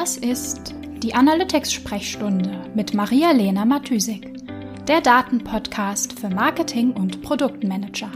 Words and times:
Das 0.00 0.16
ist 0.16 0.74
die 1.02 1.12
Analytics-Sprechstunde 1.12 2.58
mit 2.74 2.94
Maria-Lena 2.94 3.66
Matysik, 3.66 4.32
der 4.88 5.02
Datenpodcast 5.02 6.18
für 6.18 6.30
Marketing 6.30 6.92
und 6.92 7.20
Produktmanager. 7.20 8.10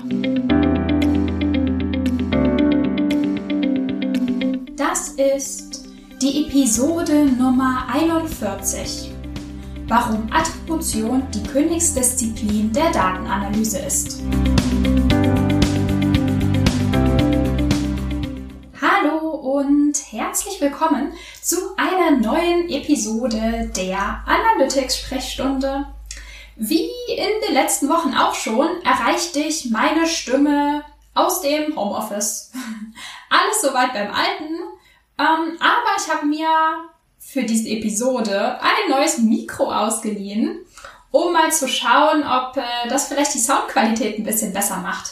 Das 4.77 5.11
ist 5.11 5.87
die 6.23 6.47
Episode 6.47 7.27
Nummer 7.27 7.85
41. 7.93 9.11
Warum 9.87 10.27
Attribution 10.32 11.23
die 11.35 11.43
Königsdisziplin 11.43 12.73
der 12.73 12.93
Datenanalyse 12.93 13.80
ist. 13.80 14.23
Herzlich 20.14 20.60
willkommen 20.60 21.12
zu 21.42 21.56
einer 21.77 22.12
neuen 22.12 22.68
Episode 22.70 23.68
der 23.77 24.23
Analytics-Sprechstunde. 24.24 25.87
Wie 26.54 26.88
in 27.09 27.40
den 27.45 27.52
letzten 27.52 27.88
Wochen 27.88 28.14
auch 28.14 28.37
schon, 28.37 28.68
erreicht 28.84 29.34
dich 29.34 29.70
meine 29.73 30.06
Stimme 30.06 30.84
aus 31.14 31.40
dem 31.40 31.77
Homeoffice. 31.77 32.52
Alles 33.28 33.60
soweit 33.60 33.92
beim 33.92 34.12
Alten, 34.12 34.54
ähm, 35.18 35.59
aber 35.59 35.96
ich 35.98 36.15
habe 36.15 36.26
mir 36.26 36.48
für 37.18 37.42
diese 37.42 37.70
Episode 37.70 38.60
ein 38.60 38.90
neues 38.90 39.18
Mikro 39.18 39.73
ausgeliehen, 39.73 40.65
um 41.10 41.32
mal 41.32 41.51
zu 41.51 41.66
schauen, 41.66 42.23
ob 42.23 42.56
äh, 42.56 42.88
das 42.88 43.09
vielleicht 43.09 43.34
die 43.34 43.40
Soundqualität 43.40 44.20
ein 44.20 44.24
bisschen 44.24 44.52
besser 44.52 44.76
macht. 44.76 45.10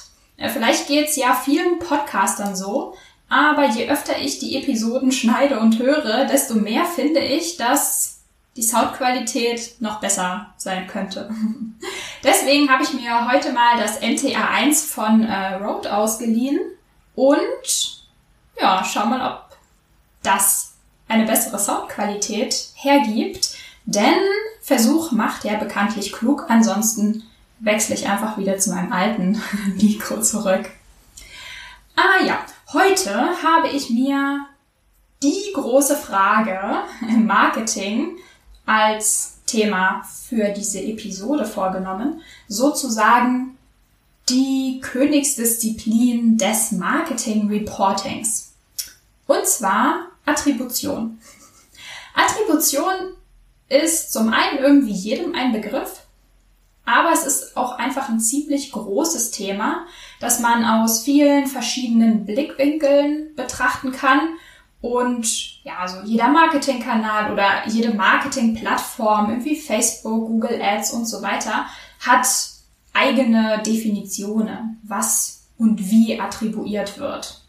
Vielleicht 0.53 0.89
geht's 0.89 1.15
ja 1.15 1.35
vielen 1.35 1.79
Podcastern 1.79 2.57
so, 2.57 2.95
aber 3.33 3.67
je 3.71 3.89
öfter 3.89 4.19
ich 4.21 4.39
die 4.41 4.57
Episoden 4.57 5.11
schneide 5.11 5.59
und 5.59 5.79
höre, 5.79 6.27
desto 6.27 6.55
mehr 6.55 6.85
finde 6.85 7.21
ich, 7.21 7.57
dass 7.57 8.21
die 8.57 8.63
Soundqualität 8.63 9.81
noch 9.81 10.01
besser 10.01 10.53
sein 10.59 10.87
könnte. 10.87 11.31
Deswegen 12.23 12.69
habe 12.69 12.83
ich 12.83 12.93
mir 12.93 13.33
heute 13.33 13.53
mal 13.53 13.79
das 13.79 14.03
NTA1 14.03 14.87
von 14.87 15.23
äh, 15.23 15.55
Rode 15.55 15.97
ausgeliehen 15.97 16.61
und 17.15 18.05
ja, 18.61 18.85
schau 18.85 19.07
mal, 19.07 19.27
ob 19.27 19.57
das 20.23 20.75
eine 21.09 21.25
bessere 21.25 21.59
Soundqualität 21.59 22.69
hergibt. 22.75 23.57
Denn 23.87 24.21
Versuch 24.61 25.11
macht 25.11 25.45
ja 25.45 25.55
bekanntlich 25.55 26.13
klug, 26.13 26.45
ansonsten 26.49 27.23
wechsle 27.61 27.95
ich 27.95 28.07
einfach 28.07 28.37
wieder 28.37 28.59
zu 28.59 28.75
meinem 28.75 28.93
alten 28.93 29.41
Mikro 29.81 30.21
zurück. 30.21 30.69
Heute 32.73 33.15
habe 33.43 33.69
ich 33.69 33.91
mir 33.91 34.47
die 35.23 35.53
große 35.53 35.95
Frage 35.95 36.59
im 37.07 37.27
Marketing 37.27 38.17
als 38.65 39.41
Thema 39.45 40.03
für 40.03 40.49
diese 40.49 40.81
Episode 40.81 41.45
vorgenommen, 41.45 42.23
sozusagen 42.49 43.59
die 44.31 44.81
Königsdisziplin 44.81 46.39
des 46.39 46.73
Marketing 46.73 47.51
Reportings. 47.51 48.55
Und 49.27 49.47
zwar 49.47 50.07
Attribution. 50.25 51.19
Attribution 52.15 53.13
ist 53.69 54.15
zum 54.15 54.33
einen 54.33 54.61
irgendwie 54.61 54.93
jedem 54.93 55.35
ein 55.35 55.53
Begriff, 55.53 56.02
aber 56.85 57.13
es 57.13 57.25
ist 57.25 57.57
auch 57.57 57.79
einfach 57.79 58.09
ein 58.09 58.21
ziemlich 58.21 58.73
großes 58.73 59.31
Thema, 59.31 59.87
das 60.21 60.41
man 60.41 60.65
aus 60.65 61.05
vielen 61.05 61.47
verschiedenen 61.47 62.27
Blickwinkeln 62.27 63.35
betrachten 63.37 63.93
kann. 63.93 64.21
Und 64.81 65.63
ja, 65.63 65.79
also 65.79 65.99
jeder 66.05 66.29
Marketingkanal 66.29 67.33
oder 67.33 67.69
jede 67.69 67.95
Marketingplattform, 67.95 69.45
wie 69.45 69.55
Facebook, 69.55 70.27
Google 70.27 70.61
Ads 70.61 70.93
und 70.93 71.07
so 71.07 71.23
weiter, 71.23 71.67
hat 72.01 72.27
eigene 72.93 73.63
Definitionen, 73.65 74.81
was 74.83 75.45
und 75.57 75.91
wie 75.91 76.21
attribuiert 76.21 76.99
wird. 76.99 77.43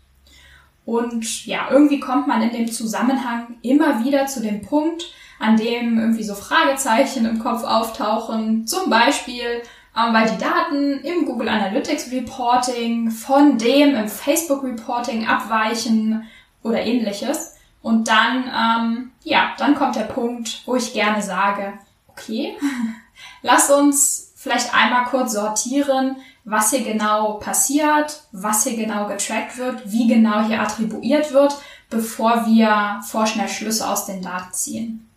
Und 0.85 1.45
ja, 1.45 1.69
irgendwie 1.72 1.99
kommt 1.99 2.27
man 2.27 2.41
in 2.43 2.51
dem 2.51 2.72
Zusammenhang 2.72 3.55
immer 3.61 4.03
wieder 4.03 4.27
zu 4.27 4.41
dem 4.41 4.61
Punkt, 4.61 5.05
an 5.39 5.57
dem 5.57 5.99
irgendwie 5.99 6.23
so 6.23 6.35
Fragezeichen 6.35 7.25
im 7.25 7.39
Kopf 7.39 7.63
auftauchen. 7.63 8.67
Zum 8.67 8.89
Beispiel, 8.89 9.61
ähm, 9.95 10.13
weil 10.13 10.29
die 10.29 10.38
Daten 10.38 10.99
im 11.03 11.25
Google 11.25 11.49
Analytics 11.49 12.11
Reporting 12.11 13.11
von 13.11 13.57
dem 13.57 13.95
im 13.95 14.07
Facebook 14.07 14.63
Reporting 14.63 15.27
abweichen 15.27 16.27
oder 16.63 16.81
ähnliches. 16.81 17.55
Und 17.81 18.07
dann, 18.07 18.45
ähm, 18.47 19.11
ja, 19.23 19.53
dann 19.57 19.75
kommt 19.75 19.95
der 19.95 20.03
Punkt, 20.03 20.61
wo 20.66 20.75
ich 20.75 20.93
gerne 20.93 21.22
sage, 21.22 21.73
okay, 22.07 22.57
lass 23.41 23.69
uns 23.69 24.33
vielleicht 24.35 24.73
einmal 24.73 25.05
kurz 25.05 25.33
sortieren, 25.33 26.17
was 26.45 26.72
hier 26.72 26.83
genau 26.83 27.33
passiert, 27.33 28.23
was 28.31 28.63
hier 28.63 28.75
genau 28.75 29.07
getrackt 29.07 29.57
wird, 29.57 29.91
wie 29.91 30.07
genau 30.07 30.43
hier 30.43 30.61
attribuiert 30.61 31.31
wird, 31.33 31.55
bevor 31.89 32.45
wir 32.45 33.01
vorschnell 33.05 33.47
Schlüsse 33.47 33.88
aus 33.88 34.05
den 34.05 34.22
Daten 34.22 34.53
ziehen. 34.53 35.09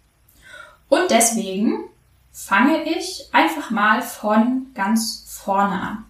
Und 0.89 1.11
deswegen 1.11 1.85
fange 2.33 2.83
ich 2.85 3.29
einfach 3.33 3.71
mal 3.71 4.03
von 4.03 4.67
ganz 4.75 5.25
vorne 5.27 5.81
an. 5.81 6.05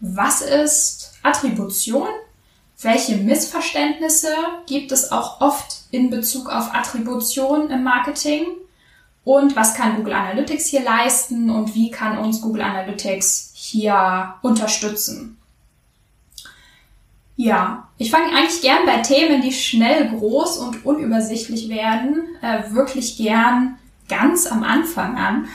Was 0.00 0.40
ist 0.40 1.12
Attribution? 1.22 2.08
Welche 2.80 3.16
Missverständnisse 3.16 4.34
gibt 4.66 4.90
es 4.90 5.12
auch 5.12 5.40
oft 5.40 5.82
in 5.90 6.08
Bezug 6.10 6.48
auf 6.48 6.74
Attribution 6.74 7.70
im 7.70 7.84
Marketing? 7.84 8.46
Und 9.24 9.54
was 9.54 9.74
kann 9.74 9.96
Google 9.96 10.14
Analytics 10.14 10.66
hier 10.66 10.82
leisten 10.82 11.50
und 11.50 11.74
wie 11.74 11.90
kann 11.90 12.18
uns 12.18 12.40
Google 12.40 12.62
Analytics 12.62 13.50
hier 13.54 14.34
unterstützen? 14.40 15.39
Ja, 17.42 17.88
ich 17.96 18.10
fange 18.10 18.36
eigentlich 18.36 18.60
gern 18.60 18.84
bei 18.84 18.98
Themen, 18.98 19.40
die 19.40 19.50
schnell 19.50 20.10
groß 20.10 20.58
und 20.58 20.84
unübersichtlich 20.84 21.70
werden, 21.70 22.36
äh, 22.42 22.70
wirklich 22.74 23.16
gern 23.16 23.78
ganz 24.10 24.46
am 24.46 24.62
Anfang 24.62 25.16
an. 25.16 25.48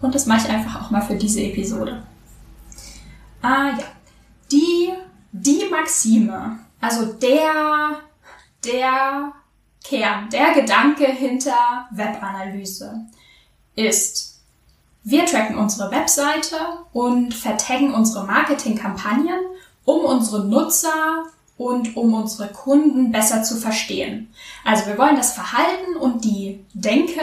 Und 0.00 0.12
das 0.12 0.26
mache 0.26 0.48
ich 0.48 0.52
einfach 0.52 0.82
auch 0.82 0.90
mal 0.90 1.02
für 1.02 1.14
diese 1.14 1.40
Episode. 1.42 2.02
Ah 3.42 3.68
ja, 3.78 3.84
die, 4.50 4.92
die 5.30 5.66
Maxime, 5.70 6.58
also 6.80 7.12
der, 7.12 8.00
der 8.64 9.32
Kern, 9.84 10.28
der 10.30 10.52
Gedanke 10.54 11.06
hinter 11.06 11.86
Webanalyse 11.92 13.06
ist, 13.76 14.40
wir 15.04 15.26
tracken 15.26 15.56
unsere 15.56 15.92
Webseite 15.92 16.56
und 16.92 17.34
vertaggen 17.34 17.94
unsere 17.94 18.26
Marketingkampagnen 18.26 19.38
um 19.84 20.04
unsere 20.04 20.44
Nutzer 20.44 21.24
und 21.56 21.96
um 21.96 22.14
unsere 22.14 22.48
Kunden 22.48 23.12
besser 23.12 23.42
zu 23.42 23.56
verstehen. 23.56 24.32
Also 24.64 24.86
wir 24.86 24.98
wollen 24.98 25.16
das 25.16 25.34
Verhalten 25.34 25.96
und 25.96 26.24
die 26.24 26.64
Denke 26.74 27.22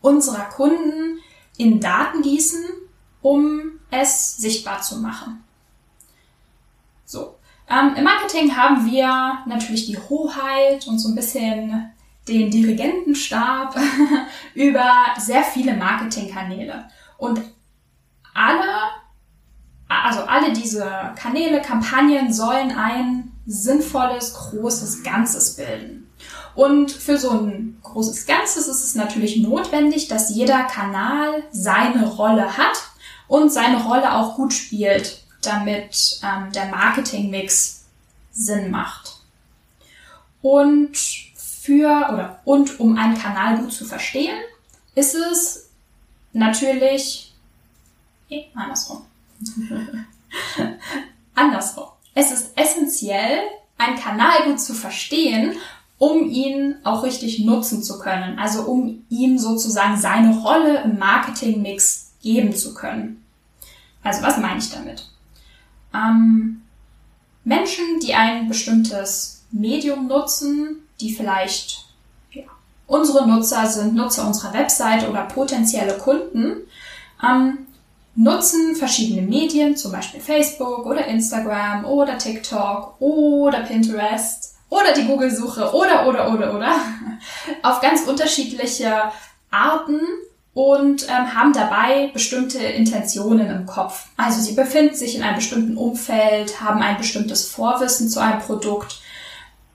unserer 0.00 0.44
Kunden 0.44 1.18
in 1.56 1.80
Daten 1.80 2.22
gießen, 2.22 2.64
um 3.22 3.72
es 3.90 4.36
sichtbar 4.36 4.80
zu 4.82 4.98
machen. 4.98 5.44
So. 7.04 7.36
Ähm, 7.68 7.94
Im 7.96 8.04
Marketing 8.04 8.56
haben 8.56 8.90
wir 8.90 9.38
natürlich 9.46 9.86
die 9.86 9.98
Hoheit 9.98 10.86
und 10.86 10.98
so 10.98 11.08
ein 11.08 11.14
bisschen 11.14 11.92
den 12.28 12.50
Dirigentenstab 12.50 13.76
über 14.54 14.92
sehr 15.18 15.42
viele 15.42 15.74
Marketingkanäle. 15.74 16.88
Und 17.18 17.40
alle 18.34 18.90
also 19.90 20.20
alle 20.20 20.52
diese 20.52 20.88
Kanäle, 21.16 21.60
Kampagnen 21.60 22.32
sollen 22.32 22.70
ein 22.70 23.32
sinnvolles, 23.46 24.34
großes 24.34 25.02
Ganzes 25.02 25.56
bilden. 25.56 26.08
Und 26.54 26.92
für 26.92 27.18
so 27.18 27.30
ein 27.30 27.78
großes 27.82 28.26
Ganzes 28.26 28.68
ist 28.68 28.84
es 28.84 28.94
natürlich 28.94 29.38
notwendig, 29.38 30.08
dass 30.08 30.30
jeder 30.30 30.64
Kanal 30.64 31.42
seine 31.50 32.06
Rolle 32.06 32.56
hat 32.56 32.90
und 33.26 33.52
seine 33.52 33.82
Rolle 33.82 34.14
auch 34.14 34.36
gut 34.36 34.52
spielt, 34.52 35.24
damit 35.42 36.20
ähm, 36.22 36.52
der 36.52 36.66
Marketingmix 36.66 37.84
Sinn 38.32 38.70
macht. 38.70 39.16
Und 40.42 40.96
für 41.36 42.08
oder 42.12 42.40
und 42.44 42.78
um 42.78 42.96
einen 42.96 43.18
Kanal 43.18 43.58
gut 43.58 43.72
zu 43.72 43.84
verstehen, 43.84 44.36
ist 44.94 45.14
es 45.14 45.68
natürlich 46.32 47.34
eh, 48.28 48.44
andersrum. 48.54 49.09
Andersrum. 51.34 51.86
Es 52.14 52.30
ist 52.30 52.58
essentiell, 52.58 53.40
einen 53.78 53.98
Kanal 53.98 54.44
gut 54.46 54.60
zu 54.60 54.74
verstehen, 54.74 55.56
um 55.98 56.28
ihn 56.28 56.76
auch 56.84 57.02
richtig 57.02 57.40
nutzen 57.40 57.82
zu 57.82 57.98
können. 57.98 58.38
Also 58.38 58.62
um 58.62 59.04
ihm 59.08 59.38
sozusagen 59.38 59.96
seine 59.96 60.38
Rolle 60.40 60.82
im 60.82 60.98
Marketingmix 60.98 62.12
geben 62.22 62.54
zu 62.54 62.74
können. 62.74 63.24
Also 64.02 64.22
was 64.22 64.38
meine 64.38 64.58
ich 64.58 64.70
damit? 64.70 65.08
Ähm, 65.94 66.62
Menschen, 67.44 68.00
die 68.02 68.14
ein 68.14 68.48
bestimmtes 68.48 69.44
Medium 69.50 70.06
nutzen, 70.06 70.86
die 71.00 71.12
vielleicht 71.14 71.86
ja, 72.32 72.44
unsere 72.86 73.28
Nutzer 73.28 73.66
sind, 73.66 73.94
Nutzer 73.94 74.26
unserer 74.26 74.54
Website 74.54 75.08
oder 75.08 75.22
potenzielle 75.24 75.98
Kunden, 75.98 76.62
ähm, 77.22 77.66
nutzen 78.14 78.76
verschiedene 78.76 79.22
Medien, 79.22 79.76
zum 79.76 79.92
Beispiel 79.92 80.20
Facebook 80.20 80.86
oder 80.86 81.06
Instagram 81.06 81.84
oder 81.84 82.18
TikTok 82.18 83.00
oder 83.00 83.60
Pinterest 83.60 84.56
oder 84.68 84.92
die 84.92 85.04
Google-Suche 85.04 85.72
oder, 85.72 86.06
oder, 86.06 86.32
oder, 86.32 86.54
oder, 86.54 86.74
auf 87.62 87.80
ganz 87.80 88.02
unterschiedliche 88.02 89.10
Arten 89.50 90.00
und 90.52 91.04
ähm, 91.08 91.34
haben 91.34 91.52
dabei 91.52 92.10
bestimmte 92.12 92.58
Intentionen 92.58 93.50
im 93.50 93.66
Kopf. 93.66 94.06
Also 94.16 94.40
sie 94.40 94.54
befinden 94.54 94.94
sich 94.94 95.16
in 95.16 95.22
einem 95.22 95.36
bestimmten 95.36 95.76
Umfeld, 95.76 96.60
haben 96.60 96.82
ein 96.82 96.98
bestimmtes 96.98 97.48
Vorwissen 97.48 98.08
zu 98.08 98.20
einem 98.20 98.40
Produkt 98.40 99.00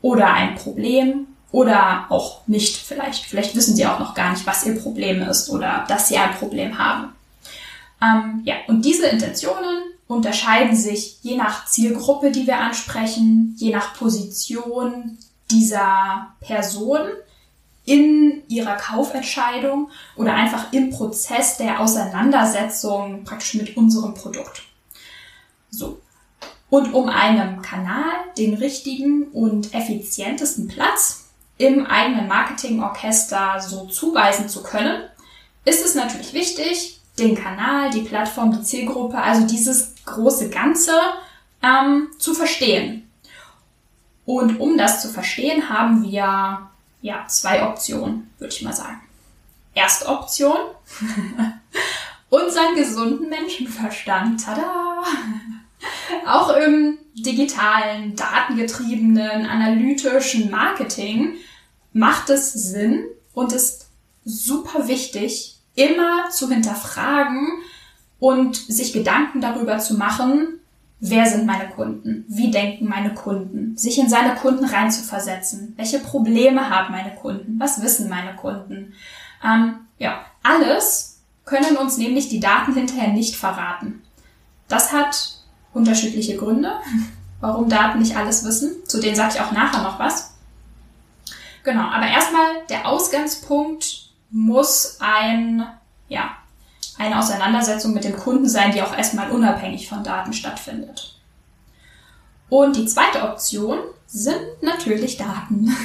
oder 0.01 0.27
ein 0.33 0.55
Problem 0.55 1.27
oder 1.51 2.05
auch 2.09 2.45
nicht 2.47 2.77
vielleicht. 2.77 3.25
Vielleicht 3.25 3.55
wissen 3.55 3.75
sie 3.75 3.85
auch 3.85 3.99
noch 3.99 4.13
gar 4.13 4.31
nicht, 4.31 4.45
was 4.45 4.65
ihr 4.65 4.79
Problem 4.79 5.21
ist 5.21 5.49
oder 5.49 5.85
dass 5.87 6.09
sie 6.09 6.17
ein 6.17 6.35
Problem 6.35 6.77
haben. 6.77 7.14
Ähm, 8.01 8.41
ja, 8.43 8.55
und 8.67 8.83
diese 8.83 9.07
Intentionen 9.07 9.83
unterscheiden 10.07 10.75
sich 10.75 11.17
je 11.21 11.35
nach 11.35 11.65
Zielgruppe, 11.65 12.31
die 12.31 12.45
wir 12.47 12.59
ansprechen, 12.59 13.55
je 13.57 13.71
nach 13.71 13.95
Position 13.95 15.17
dieser 15.49 16.33
Person 16.39 17.07
in 17.85 18.43
ihrer 18.47 18.75
Kaufentscheidung 18.75 19.89
oder 20.15 20.33
einfach 20.33 20.73
im 20.73 20.89
Prozess 20.89 21.57
der 21.57 21.79
Auseinandersetzung 21.79 23.23
praktisch 23.23 23.53
mit 23.55 23.77
unserem 23.77 24.13
Produkt. 24.13 24.63
So. 25.69 26.01
Und 26.69 26.93
um 26.93 27.09
einem 27.09 27.61
Kanal 27.61 28.11
den 28.37 28.55
richtigen 28.55 29.27
und 29.29 29.73
effizientesten 29.73 30.67
Platz 30.67 31.27
im 31.57 31.85
eigenen 31.85 32.27
Marketingorchester 32.27 33.61
so 33.61 33.85
zuweisen 33.85 34.49
zu 34.49 34.63
können, 34.63 35.03
ist 35.63 35.85
es 35.85 35.95
natürlich 35.95 36.33
wichtig, 36.33 36.94
den 37.17 37.35
Kanal, 37.35 37.89
die 37.91 38.01
Plattform, 38.01 38.51
die 38.51 38.63
Zielgruppe, 38.63 39.17
also 39.17 39.47
dieses 39.47 39.95
große 40.05 40.49
Ganze 40.49 40.91
ähm, 41.61 42.09
zu 42.19 42.33
verstehen. 42.33 43.09
Und 44.25 44.59
um 44.59 44.77
das 44.77 45.01
zu 45.01 45.09
verstehen, 45.09 45.69
haben 45.69 46.03
wir 46.03 46.69
ja 47.01 47.27
zwei 47.27 47.67
Optionen, 47.67 48.31
würde 48.39 48.53
ich 48.53 48.61
mal 48.63 48.73
sagen. 48.73 49.01
Erste 49.73 50.07
Option, 50.07 50.57
unseren 52.29 52.75
gesunden 52.75 53.29
Menschenverstand. 53.29 54.43
Tada! 54.43 55.03
Auch 56.25 56.55
im 56.55 56.97
digitalen, 57.13 58.15
datengetriebenen, 58.15 59.45
analytischen 59.45 60.49
Marketing 60.49 61.35
macht 61.93 62.29
es 62.29 62.53
Sinn 62.53 63.05
und 63.33 63.53
ist 63.53 63.87
super 64.25 64.87
wichtig, 64.87 65.54
immer 65.75 66.29
zu 66.29 66.49
hinterfragen 66.49 67.47
und 68.19 68.55
sich 68.55 68.93
Gedanken 68.93 69.41
darüber 69.41 69.77
zu 69.77 69.95
machen, 69.95 70.59
wer 70.99 71.25
sind 71.25 71.45
meine 71.45 71.69
Kunden, 71.69 72.25
wie 72.27 72.51
denken 72.51 72.87
meine 72.87 73.13
Kunden, 73.13 73.77
sich 73.77 73.99
in 73.99 74.09
seine 74.09 74.35
Kunden 74.35 74.65
reinzuversetzen, 74.65 75.73
welche 75.77 75.99
Probleme 75.99 76.69
haben 76.69 76.93
meine 76.93 77.15
Kunden, 77.15 77.59
was 77.59 77.81
wissen 77.81 78.09
meine 78.09 78.35
Kunden. 78.35 78.93
Ähm, 79.43 79.75
ja, 79.99 80.25
alles 80.43 81.19
können 81.43 81.77
uns 81.77 81.97
nämlich 81.97 82.29
die 82.29 82.39
Daten 82.39 82.73
hinterher 82.73 83.09
nicht 83.09 83.35
verraten. 83.35 84.01
Das 84.67 84.91
hat 84.91 85.39
unterschiedliche 85.73 86.37
Gründe, 86.37 86.73
warum 87.41 87.69
Daten 87.69 87.99
nicht 87.99 88.17
alles 88.17 88.43
wissen. 88.45 88.71
Zu 88.85 88.99
denen 88.99 89.15
sage 89.15 89.35
ich 89.35 89.41
auch 89.41 89.51
nachher 89.51 89.83
noch 89.83 89.99
was. 89.99 90.33
Genau, 91.63 91.83
aber 91.83 92.07
erstmal 92.07 92.47
der 92.69 92.87
Ausgangspunkt 92.87 94.04
muss 94.31 94.97
ein, 94.99 95.65
ja, 96.07 96.31
eine 96.97 97.19
Auseinandersetzung 97.19 97.93
mit 97.93 98.03
dem 98.03 98.15
Kunden 98.15 98.47
sein, 98.47 98.71
die 98.71 98.81
auch 98.81 98.95
erstmal 98.95 99.31
unabhängig 99.31 99.89
von 99.89 100.03
Daten 100.03 100.33
stattfindet. 100.33 101.15
Und 102.49 102.75
die 102.75 102.85
zweite 102.85 103.23
Option 103.23 103.79
sind 104.07 104.61
natürlich 104.61 105.17
Daten. 105.17 105.75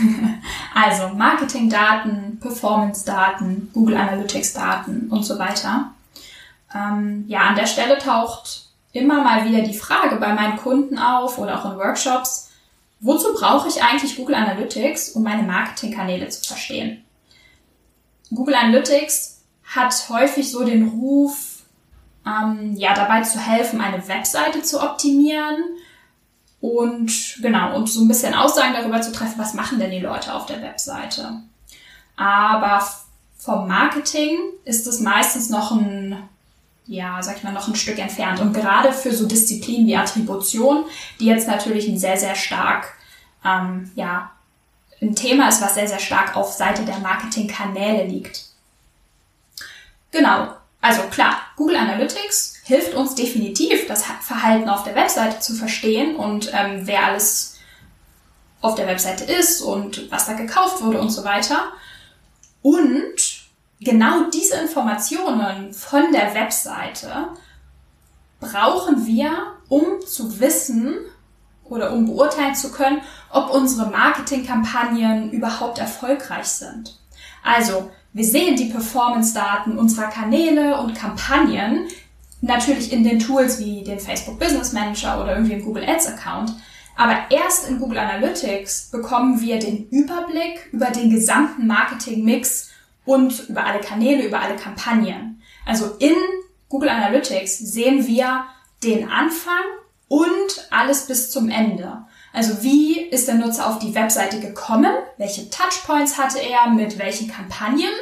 also 0.74 1.08
Marketingdaten, 1.14 2.38
Performance-Daten, 2.38 3.70
Google 3.72 3.96
Analytics-Daten 3.96 5.08
und 5.10 5.24
so 5.24 5.38
weiter. 5.38 5.92
Ähm, 6.74 7.24
ja, 7.26 7.40
an 7.40 7.56
der 7.56 7.66
Stelle 7.66 7.98
taucht 7.98 8.66
immer 8.92 9.22
mal 9.22 9.48
wieder 9.48 9.62
die 9.62 9.76
Frage 9.76 10.16
bei 10.16 10.32
meinen 10.32 10.56
Kunden 10.56 10.98
auf 10.98 11.38
oder 11.38 11.58
auch 11.58 11.72
in 11.72 11.78
Workshops, 11.78 12.50
wozu 13.00 13.32
brauche 13.34 13.68
ich 13.68 13.82
eigentlich 13.82 14.16
Google 14.16 14.34
Analytics, 14.34 15.10
um 15.10 15.22
meine 15.22 15.42
Marketingkanäle 15.42 16.28
zu 16.28 16.42
verstehen? 16.44 17.04
Google 18.30 18.54
Analytics 18.54 19.42
hat 19.64 20.08
häufig 20.08 20.50
so 20.50 20.64
den 20.64 20.88
Ruf, 20.88 21.62
ähm, 22.26 22.74
ja, 22.76 22.94
dabei 22.94 23.22
zu 23.22 23.38
helfen, 23.38 23.80
eine 23.80 24.06
Webseite 24.08 24.62
zu 24.62 24.82
optimieren 24.82 25.56
und 26.60 27.38
genau, 27.40 27.76
und 27.76 27.88
so 27.88 28.02
ein 28.02 28.08
bisschen 28.08 28.34
Aussagen 28.34 28.74
darüber 28.74 29.00
zu 29.00 29.12
treffen, 29.12 29.38
was 29.38 29.54
machen 29.54 29.78
denn 29.78 29.90
die 29.90 30.00
Leute 30.00 30.34
auf 30.34 30.46
der 30.46 30.60
Webseite. 30.60 31.40
Aber 32.16 32.86
vom 33.38 33.66
Marketing 33.66 34.38
ist 34.64 34.86
es 34.86 35.00
meistens 35.00 35.48
noch 35.48 35.72
ein, 35.72 36.16
ja, 36.86 37.22
sag 37.22 37.38
ich 37.38 37.42
mal, 37.42 37.54
noch 37.54 37.68
ein 37.68 37.76
Stück 37.76 37.98
entfernt. 37.98 38.40
Und 38.40 38.52
gerade 38.52 38.92
für 38.92 39.12
so 39.12 39.26
Disziplinen 39.26 39.86
wie 39.86 39.96
Attribution, 39.96 40.84
die 41.18 41.26
jetzt 41.26 41.48
natürlich 41.48 41.88
ein 41.88 41.98
sehr, 41.98 42.18
sehr 42.18 42.34
stark, 42.34 42.94
ähm, 43.42 43.90
ja, 43.94 44.30
ein 45.00 45.14
Thema 45.14 45.48
ist, 45.48 45.62
was 45.62 45.74
sehr, 45.74 45.88
sehr 45.88 45.98
stark 45.98 46.36
auf 46.36 46.52
Seite 46.52 46.82
der 46.82 46.98
Marketingkanäle 46.98 48.04
liegt. 48.04 48.44
Genau. 50.10 50.54
Also 50.82 51.02
klar, 51.02 51.36
Google 51.56 51.76
Analytics 51.76 52.54
hilft 52.64 52.94
uns 52.94 53.14
definitiv, 53.14 53.86
das 53.86 54.04
Verhalten 54.22 54.68
auf 54.68 54.82
der 54.84 54.94
Webseite 54.94 55.40
zu 55.40 55.54
verstehen 55.54 56.16
und 56.16 56.50
ähm, 56.54 56.86
wer 56.86 57.04
alles 57.04 57.58
auf 58.62 58.74
der 58.74 58.86
Webseite 58.86 59.24
ist 59.24 59.60
und 59.60 60.10
was 60.10 60.26
da 60.26 60.34
gekauft 60.34 60.82
wurde 60.82 61.00
und 61.00 61.10
so 61.10 61.24
weiter. 61.24 61.72
Und 62.62 63.14
genau 63.80 64.30
diese 64.30 64.56
Informationen 64.56 65.72
von 65.72 66.12
der 66.12 66.34
Webseite 66.34 67.28
brauchen 68.38 69.06
wir, 69.06 69.54
um 69.68 70.00
zu 70.06 70.40
wissen 70.40 70.98
oder 71.70 71.92
um 71.92 72.06
beurteilen 72.06 72.54
zu 72.54 72.70
können, 72.70 73.00
ob 73.30 73.50
unsere 73.50 73.90
Marketingkampagnen 73.90 75.30
überhaupt 75.30 75.78
erfolgreich 75.78 76.46
sind. 76.46 76.98
Also, 77.42 77.90
wir 78.12 78.24
sehen 78.24 78.56
die 78.56 78.66
Performance-Daten 78.66 79.78
unserer 79.78 80.08
Kanäle 80.08 80.78
und 80.80 80.94
Kampagnen 80.94 81.88
natürlich 82.40 82.92
in 82.92 83.04
den 83.04 83.18
Tools 83.18 83.58
wie 83.60 83.84
den 83.84 84.00
Facebook 84.00 84.38
Business 84.38 84.72
Manager 84.72 85.22
oder 85.22 85.34
irgendwie 85.34 85.54
im 85.54 85.64
Google 85.64 85.88
Ads 85.88 86.08
Account. 86.08 86.52
Aber 86.96 87.16
erst 87.30 87.68
in 87.68 87.78
Google 87.78 87.98
Analytics 87.98 88.90
bekommen 88.90 89.40
wir 89.40 89.58
den 89.58 89.88
Überblick 89.88 90.68
über 90.72 90.86
den 90.86 91.10
gesamten 91.10 91.66
Marketing-Mix 91.66 92.70
und 93.04 93.48
über 93.48 93.64
alle 93.64 93.80
Kanäle, 93.80 94.26
über 94.26 94.40
alle 94.40 94.56
Kampagnen. 94.56 95.40
Also 95.64 95.96
in 95.98 96.14
Google 96.68 96.88
Analytics 96.88 97.58
sehen 97.58 98.06
wir 98.06 98.44
den 98.82 99.08
Anfang 99.08 99.62
und 100.10 100.66
alles 100.70 101.06
bis 101.06 101.30
zum 101.30 101.48
Ende. 101.48 102.04
Also 102.32 102.64
wie 102.64 103.00
ist 103.00 103.28
der 103.28 103.36
Nutzer 103.36 103.68
auf 103.68 103.78
die 103.78 103.94
Webseite 103.94 104.40
gekommen? 104.40 104.92
Welche 105.18 105.48
Touchpoints 105.50 106.18
hatte 106.18 106.40
er 106.40 106.68
mit 106.70 106.98
welchen 106.98 107.30
Kampagnen? 107.30 107.92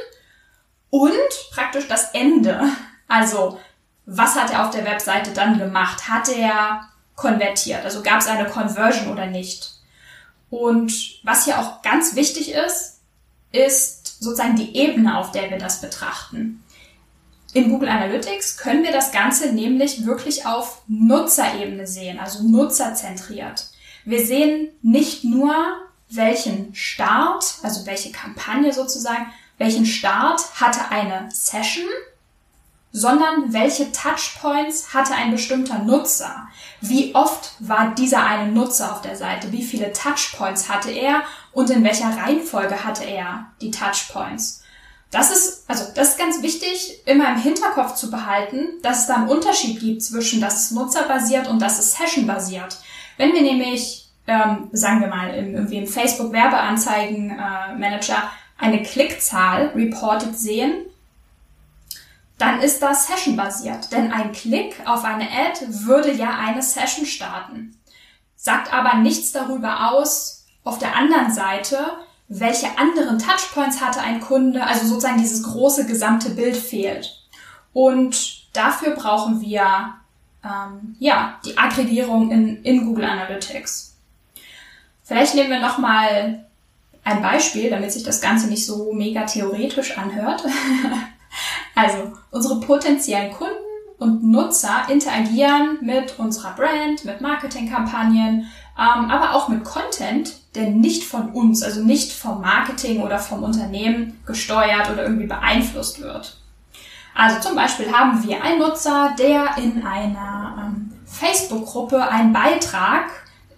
Und 0.89 1.13
praktisch 1.53 1.87
das 1.87 2.15
Ende. 2.15 2.63
Also 3.09 3.61
was 4.07 4.37
hat 4.37 4.51
er 4.51 4.65
auf 4.65 4.71
der 4.71 4.87
Webseite 4.87 5.33
dann 5.33 5.59
gemacht? 5.59 6.09
Hat 6.09 6.31
er 6.31 6.89
konvertiert? 7.15 7.85
Also 7.85 8.03
gab 8.03 8.21
es 8.21 8.27
eine 8.27 8.49
Conversion 8.49 9.13
oder 9.13 9.27
nicht? 9.27 9.75
Und 10.49 11.21
was 11.25 11.45
hier 11.45 11.59
auch 11.59 11.83
ganz 11.83 12.15
wichtig 12.15 12.53
ist, 12.53 13.01
ist 13.53 14.23
sozusagen 14.23 14.57
die 14.57 14.75
Ebene, 14.77 15.19
auf 15.19 15.31
der 15.31 15.51
wir 15.51 15.59
das 15.59 15.83
betrachten. 15.83 16.65
In 17.55 17.71
Google 17.71 17.89
Analytics 17.89 18.59
können 18.59 18.83
wir 18.83 18.93
das 18.93 19.11
Ganze 19.11 19.53
nämlich 19.53 20.05
wirklich 20.05 20.45
auf 20.45 20.83
Nutzerebene 20.87 21.87
sehen, 21.87 22.19
also 22.19 22.43
nutzerzentriert. 22.43 23.69
Wir 24.05 24.25
sehen 24.25 24.69
nicht 24.83 25.25
nur, 25.25 25.55
welchen 26.11 26.75
Start, 26.75 27.55
also 27.63 27.87
welche 27.87 28.13
Kampagne 28.13 28.73
sozusagen, 28.73 29.27
welchen 29.57 29.87
Start 29.87 30.61
hatte 30.61 30.91
eine 30.91 31.29
Session, 31.31 31.89
sondern 32.93 33.53
welche 33.53 33.93
Touchpoints 33.93 34.95
hatte 34.95 35.15
ein 35.15 35.31
bestimmter 35.31 35.79
Nutzer. 35.81 36.49
Wie 36.81 37.15
oft 37.15 37.53
war 37.59 37.95
dieser 37.95 38.25
eine 38.25 38.51
Nutzer 38.51 38.93
auf 38.93 39.03
der 39.03 39.17
Seite? 39.17 39.53
Wie 39.53 39.63
viele 39.63 39.93
Touchpoints 39.93 40.69
hatte 40.69 40.91
er 40.91 41.23
und 41.53 41.71
in 41.71 41.85
welcher 41.85 42.17
Reihenfolge 42.17 42.85
hatte 42.85 43.05
er 43.05 43.53
die 43.61 43.71
Touchpoints? 43.71 44.65
Das 45.11 45.31
ist, 45.31 45.65
also, 45.69 45.85
das 45.95 46.11
ist 46.11 46.19
ganz 46.19 46.43
wichtig, 46.43 47.01
immer 47.07 47.31
im 47.31 47.39
Hinterkopf 47.39 47.95
zu 47.95 48.11
behalten, 48.11 48.81
dass 48.83 49.03
es 49.03 49.07
da 49.07 49.17
einen 49.17 49.29
Unterschied 49.29 49.81
gibt 49.81 50.03
zwischen, 50.03 50.41
das 50.41 50.65
ist 50.65 50.73
nutzerbasiert 50.73 51.49
und 51.49 51.61
das 51.61 51.79
ist 51.79 51.97
sessionbasiert. 51.97 52.79
Wenn 53.17 53.33
wir 53.33 53.43
nämlich 53.43 54.09
ähm, 54.29 54.69
sagen 54.73 55.01
wir 55.01 55.09
mal, 55.09 55.35
im, 55.35 55.55
irgendwie 55.55 55.79
im 55.79 55.87
Facebook-Werbeanzeigen-Manager 55.87 58.15
äh, 58.15 58.29
eine 58.59 58.83
Klickzahl 58.83 59.73
reported 59.75 60.39
sehen, 60.39 60.85
dann 62.37 62.61
ist 62.61 62.83
das 62.83 63.07
Session-basiert. 63.07 63.91
Denn 63.91 64.13
ein 64.13 64.33
Klick 64.33 64.83
auf 64.85 65.05
eine 65.05 65.25
Ad 65.25 65.65
würde 65.69 66.13
ja 66.13 66.37
eine 66.39 66.61
Session 66.63 67.07
starten. 67.07 67.75
Sagt 68.37 68.71
aber 68.73 68.99
nichts 68.99 69.33
darüber 69.33 69.93
aus, 69.93 70.45
auf 70.63 70.79
der 70.79 70.95
anderen 70.95 71.33
Seite, 71.33 71.79
welche 72.29 72.79
anderen 72.79 73.19
Touchpoints 73.19 73.81
hatte 73.81 74.01
ein 74.01 74.21
Kunde, 74.21 74.65
also 74.65 74.87
sozusagen 74.87 75.19
dieses 75.19 75.43
große 75.43 75.87
gesamte 75.87 76.31
Bild 76.31 76.57
fehlt. 76.57 77.27
Und 77.73 78.55
dafür 78.55 78.95
brauchen 78.95 79.41
wir 79.41 79.95
ähm, 80.45 80.97
ja 80.99 81.39
die 81.45 81.57
Aggregierung 81.57 82.31
in, 82.31 82.63
in 82.63 82.85
Google 82.85 83.07
Analytics. 83.07 83.97
Vielleicht 85.05 85.35
nehmen 85.35 85.51
wir 85.51 85.61
noch 85.61 85.79
mal 85.79 86.45
ein 87.03 87.23
Beispiel, 87.23 87.71
damit 87.71 87.93
sich 87.93 88.03
das 88.03 88.21
Ganze 88.21 88.49
nicht 88.49 88.67
so 88.67 88.93
mega 88.93 89.25
theoretisch 89.25 89.97
anhört. 89.97 90.45
also 91.75 92.13
unsere 92.31 92.61
potenziellen 92.61 93.33
Kunden 93.33 93.55
und 93.99 94.23
Nutzer 94.23 94.87
interagieren 94.91 95.79
mit 95.81 96.19
unserer 96.19 96.55
Brand, 96.55 97.05
mit 97.05 97.23
Marketingkampagnen, 97.23 98.47
aber 98.79 99.35
auch 99.35 99.49
mit 99.49 99.65
Content, 99.65 100.37
der 100.55 100.71
nicht 100.71 101.05
von 101.05 101.31
uns, 101.31 101.63
also 101.63 101.83
nicht 101.83 102.13
vom 102.13 102.41
Marketing 102.41 103.03
oder 103.03 103.19
vom 103.19 103.43
Unternehmen 103.43 104.21
gesteuert 104.25 104.91
oder 104.91 105.03
irgendwie 105.03 105.27
beeinflusst 105.27 106.01
wird. 106.01 106.39
Also 107.15 107.41
zum 107.41 107.57
Beispiel 107.57 107.93
haben 107.93 108.23
wir 108.23 108.43
einen 108.43 108.61
Nutzer, 108.61 109.15
der 109.19 109.59
in 109.59 109.85
einer 109.85 110.73
ähm, 110.73 110.93
Facebook-Gruppe 111.07 112.09
einen 112.09 112.33
Beitrag, 112.33 113.11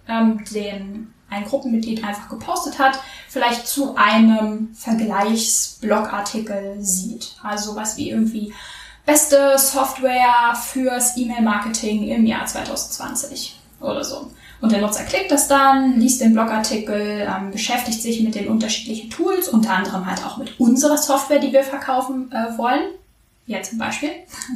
ähm, 0.07 0.43
den 0.51 1.13
ein 1.29 1.45
Gruppenmitglied 1.45 2.03
einfach 2.03 2.27
gepostet 2.27 2.79
hat, 2.79 2.99
vielleicht 3.29 3.67
zu 3.67 3.95
einem 3.95 4.73
Vergleichsblogartikel 4.73 6.77
sieht. 6.79 7.35
Also 7.43 7.75
was 7.75 7.95
wie 7.97 8.09
irgendwie 8.09 8.53
beste 9.05 9.59
Software 9.59 10.55
fürs 10.55 11.15
E-Mail-Marketing 11.15 12.07
im 12.07 12.25
Jahr 12.25 12.47
2020 12.47 13.59
oder 13.79 14.03
so. 14.03 14.31
Und 14.61 14.71
der 14.71 14.81
Nutzer 14.81 15.03
klickt 15.03 15.31
das 15.31 15.47
dann, 15.47 15.99
liest 15.99 16.21
den 16.21 16.33
Blogartikel, 16.33 17.27
ähm, 17.27 17.51
beschäftigt 17.51 18.01
sich 18.01 18.21
mit 18.21 18.35
den 18.35 18.47
unterschiedlichen 18.47 19.09
Tools, 19.09 19.49
unter 19.49 19.73
anderem 19.73 20.05
halt 20.05 20.23
auch 20.23 20.37
mit 20.37 20.59
unserer 20.59 20.97
Software, 20.97 21.39
die 21.39 21.51
wir 21.51 21.63
verkaufen 21.63 22.31
äh, 22.31 22.57
wollen. 22.57 22.91
Hier 23.47 23.63
zum 23.63 23.79
Beispiel. 23.79 24.11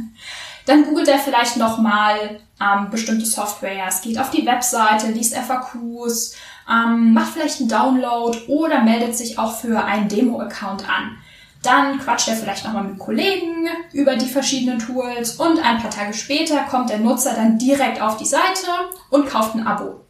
Dann 0.68 0.86
googelt 0.86 1.08
er 1.08 1.20
vielleicht 1.20 1.58
nochmal 1.58 2.40
ähm, 2.62 2.90
bestimmte 2.90 3.26
Software, 3.26 3.86
es 3.88 4.02
geht 4.02 4.18
auf 4.18 4.32
die 4.32 4.46
Webseite, 4.46 5.12
liest 5.12 5.36
FAQs, 5.36 6.36
ähm, 6.70 7.14
macht 7.14 7.34
vielleicht 7.34 7.60
einen 7.60 7.70
Download 7.70 8.38
oder 8.48 8.82
meldet 8.82 9.16
sich 9.16 9.38
auch 9.38 9.56
für 9.56 9.84
einen 9.84 10.08
Demo-Account 10.08 10.88
an. 10.88 11.18
Dann 11.66 12.00
quatscht 12.00 12.28
er 12.28 12.36
vielleicht 12.36 12.64
nochmal 12.64 12.84
mit 12.84 13.00
Kollegen 13.00 13.68
über 13.92 14.16
die 14.16 14.28
verschiedenen 14.28 14.80
Tools 14.80 15.36
und 15.36 15.58
ein 15.60 15.82
paar 15.82 15.90
Tage 15.90 16.14
später 16.14 16.60
kommt 16.64 16.90
der 16.90 17.00
Nutzer 17.00 17.34
dann 17.34 17.58
direkt 17.58 18.00
auf 18.02 18.18
die 18.18 18.26
Seite 18.26 18.68
und 19.10 19.28
kauft 19.28 19.56
ein 19.56 19.66
Abo. 19.66 20.06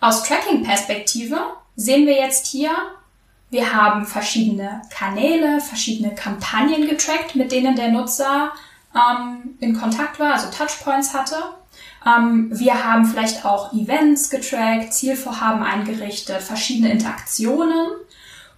Aus 0.00 0.22
Tracking-Perspektive 0.24 1.38
sehen 1.76 2.06
wir 2.06 2.14
jetzt 2.14 2.46
hier, 2.46 2.70
wir 3.50 3.72
haben 3.74 4.06
verschiedene 4.06 4.82
Kanäle, 4.90 5.60
verschiedene 5.60 6.14
Kampagnen 6.14 6.88
getrackt, 6.88 7.34
mit 7.34 7.52
denen 7.52 7.76
der 7.76 7.88
Nutzer 7.88 8.52
ähm, 8.94 9.56
in 9.60 9.78
Kontakt 9.78 10.18
war, 10.18 10.34
also 10.34 10.50
Touchpoints 10.50 11.14
hatte. 11.14 11.36
Ähm, 12.06 12.48
wir 12.52 12.84
haben 12.84 13.04
vielleicht 13.04 13.44
auch 13.44 13.72
Events 13.72 14.30
getrackt, 14.30 14.92
Zielvorhaben 14.92 15.62
eingerichtet, 15.62 16.42
verschiedene 16.42 16.92
Interaktionen 16.92 17.88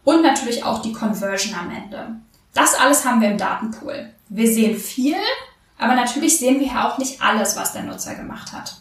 und 0.05 0.23
natürlich 0.23 0.65
auch 0.65 0.83
die 0.83 0.93
Conversion 0.93 1.55
am 1.55 1.71
Ende. 1.71 2.17
Das 2.53 2.75
alles 2.75 3.05
haben 3.05 3.21
wir 3.21 3.31
im 3.31 3.39
Datenpool. 3.39 4.11
Wir 4.29 4.53
sehen 4.53 4.79
viel, 4.79 5.17
aber 5.79 5.95
natürlich 5.95 6.39
sehen 6.39 6.61
wir 6.61 6.69
ja 6.69 6.89
auch 6.89 6.99
nicht 6.99 7.21
alles, 7.21 7.57
was 7.57 7.73
der 7.73 7.83
Nutzer 7.83 8.15
gemacht 8.15 8.53
hat. 8.53 8.77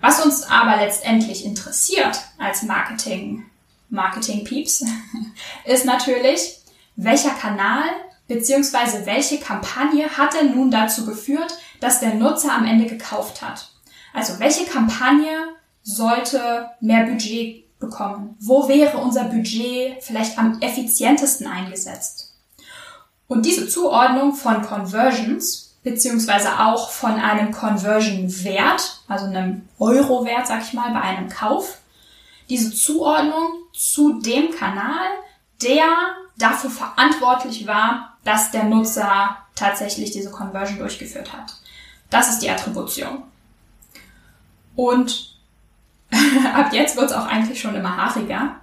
Was 0.00 0.24
uns 0.24 0.44
aber 0.44 0.76
letztendlich 0.76 1.44
interessiert 1.44 2.18
als 2.38 2.62
Marketing, 2.62 3.44
Marketing 3.90 4.44
Peeps, 4.44 4.84
ist 5.64 5.84
natürlich, 5.84 6.58
welcher 6.96 7.30
Kanal 7.30 7.84
bzw. 8.28 9.04
welche 9.04 9.38
Kampagne 9.38 10.08
hat 10.16 10.34
denn 10.34 10.54
nun 10.54 10.70
dazu 10.70 11.04
geführt, 11.04 11.52
dass 11.80 12.00
der 12.00 12.14
Nutzer 12.14 12.52
am 12.52 12.64
Ende 12.64 12.86
gekauft 12.86 13.42
hat. 13.42 13.70
Also 14.14 14.38
welche 14.38 14.64
Kampagne 14.64 15.48
sollte 15.82 16.70
mehr 16.80 17.04
Budget 17.06 17.64
bekommen? 17.80 18.36
Wo 18.38 18.68
wäre 18.68 18.98
unser 18.98 19.24
Budget 19.24 20.02
vielleicht 20.02 20.38
am 20.38 20.60
effizientesten 20.60 21.46
eingesetzt? 21.46 22.34
Und 23.26 23.46
diese 23.46 23.68
Zuordnung 23.68 24.34
von 24.34 24.62
Conversions 24.62 25.70
beziehungsweise 25.82 26.60
auch 26.60 26.90
von 26.90 27.12
einem 27.12 27.52
Conversion-Wert, 27.52 29.00
also 29.08 29.26
einem 29.26 29.68
Euro-Wert, 29.78 30.46
sag 30.46 30.62
ich 30.62 30.74
mal, 30.74 30.92
bei 30.92 31.00
einem 31.00 31.28
Kauf, 31.28 31.78
diese 32.48 32.74
Zuordnung 32.74 33.52
zu 33.72 34.20
dem 34.20 34.50
Kanal, 34.50 35.06
der 35.62 35.86
dafür 36.36 36.70
verantwortlich 36.70 37.66
war, 37.66 38.18
dass 38.24 38.50
der 38.50 38.64
Nutzer 38.64 39.36
tatsächlich 39.54 40.10
diese 40.10 40.30
Conversion 40.30 40.78
durchgeführt 40.78 41.32
hat. 41.32 41.54
Das 42.10 42.28
ist 42.28 42.40
die 42.40 42.50
Attribution. 42.50 43.22
Und 44.74 45.29
ab 46.54 46.72
jetzt 46.72 46.96
wird 46.96 47.10
es 47.10 47.16
auch 47.16 47.26
eigentlich 47.26 47.60
schon 47.60 47.74
immer 47.74 47.96
haariger. 47.96 48.56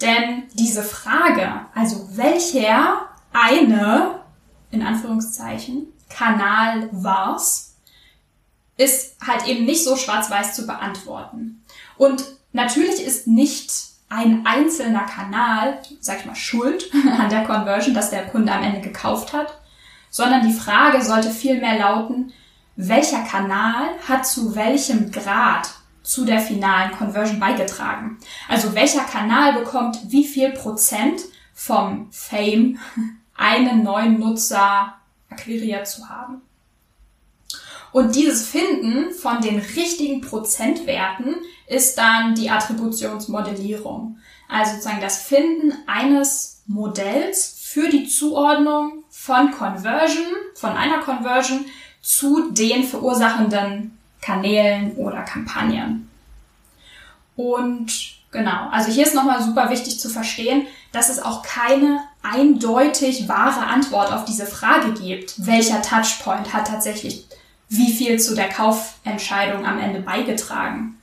Denn 0.00 0.44
diese 0.54 0.82
Frage, 0.82 1.66
also 1.74 2.08
welcher 2.12 3.08
eine, 3.32 4.20
in 4.70 4.82
Anführungszeichen, 4.82 5.86
Kanal 6.08 6.88
war's, 6.92 7.76
ist 8.76 9.16
halt 9.26 9.46
eben 9.46 9.66
nicht 9.66 9.84
so 9.84 9.96
schwarz-weiß 9.96 10.54
zu 10.54 10.66
beantworten. 10.66 11.62
Und 11.98 12.24
natürlich 12.52 13.04
ist 13.04 13.26
nicht 13.26 13.70
ein 14.08 14.44
einzelner 14.44 15.04
Kanal, 15.04 15.80
sag 16.00 16.20
ich 16.20 16.26
mal, 16.26 16.34
schuld 16.34 16.90
an 17.18 17.28
der 17.28 17.44
Conversion, 17.44 17.94
dass 17.94 18.10
der 18.10 18.26
Kunde 18.26 18.52
am 18.52 18.62
Ende 18.62 18.80
gekauft 18.80 19.32
hat, 19.32 19.58
sondern 20.10 20.46
die 20.46 20.54
Frage 20.54 21.02
sollte 21.02 21.30
vielmehr 21.30 21.78
lauten, 21.78 22.32
welcher 22.76 23.22
Kanal 23.22 23.88
hat 24.08 24.26
zu 24.26 24.56
welchem 24.56 25.12
Grad 25.12 25.70
zu 26.02 26.24
der 26.24 26.40
finalen 26.40 26.92
Conversion 26.92 27.40
beigetragen. 27.40 28.18
Also 28.48 28.74
welcher 28.74 29.04
Kanal 29.04 29.52
bekommt 29.54 29.98
wie 30.08 30.24
viel 30.24 30.50
Prozent 30.50 31.22
vom 31.54 32.08
Fame, 32.10 32.78
einen 33.36 33.82
neuen 33.82 34.18
Nutzer 34.18 34.94
akquiriert 35.30 35.86
zu 35.86 36.08
haben. 36.08 36.42
Und 37.92 38.14
dieses 38.14 38.46
Finden 38.46 39.12
von 39.12 39.40
den 39.40 39.58
richtigen 39.58 40.20
Prozentwerten 40.20 41.34
ist 41.66 41.98
dann 41.98 42.34
die 42.34 42.50
Attributionsmodellierung. 42.50 44.18
Also 44.48 44.72
sozusagen 44.72 45.00
das 45.00 45.22
Finden 45.22 45.72
eines 45.86 46.62
Modells 46.66 47.56
für 47.62 47.88
die 47.88 48.06
Zuordnung 48.06 49.04
von 49.08 49.50
Conversion, 49.52 50.26
von 50.54 50.70
einer 50.70 50.98
Conversion 50.98 51.64
zu 52.00 52.50
den 52.50 52.84
verursachenden 52.84 53.98
Kanälen 54.20 54.92
oder 54.96 55.22
Kampagnen. 55.22 56.10
Und 57.36 58.14
genau, 58.30 58.68
also 58.70 58.90
hier 58.90 59.06
ist 59.06 59.14
nochmal 59.14 59.42
super 59.42 59.70
wichtig 59.70 59.98
zu 59.98 60.08
verstehen, 60.08 60.66
dass 60.92 61.08
es 61.08 61.22
auch 61.22 61.42
keine 61.42 62.00
eindeutig 62.22 63.28
wahre 63.28 63.66
Antwort 63.66 64.12
auf 64.12 64.24
diese 64.24 64.46
Frage 64.46 64.92
gibt, 64.92 65.46
welcher 65.46 65.80
Touchpoint 65.80 66.52
hat 66.52 66.66
tatsächlich 66.66 67.26
wie 67.68 67.92
viel 67.92 68.18
zu 68.18 68.34
der 68.34 68.48
Kaufentscheidung 68.48 69.64
am 69.64 69.78
Ende 69.78 70.00
beigetragen. 70.00 70.98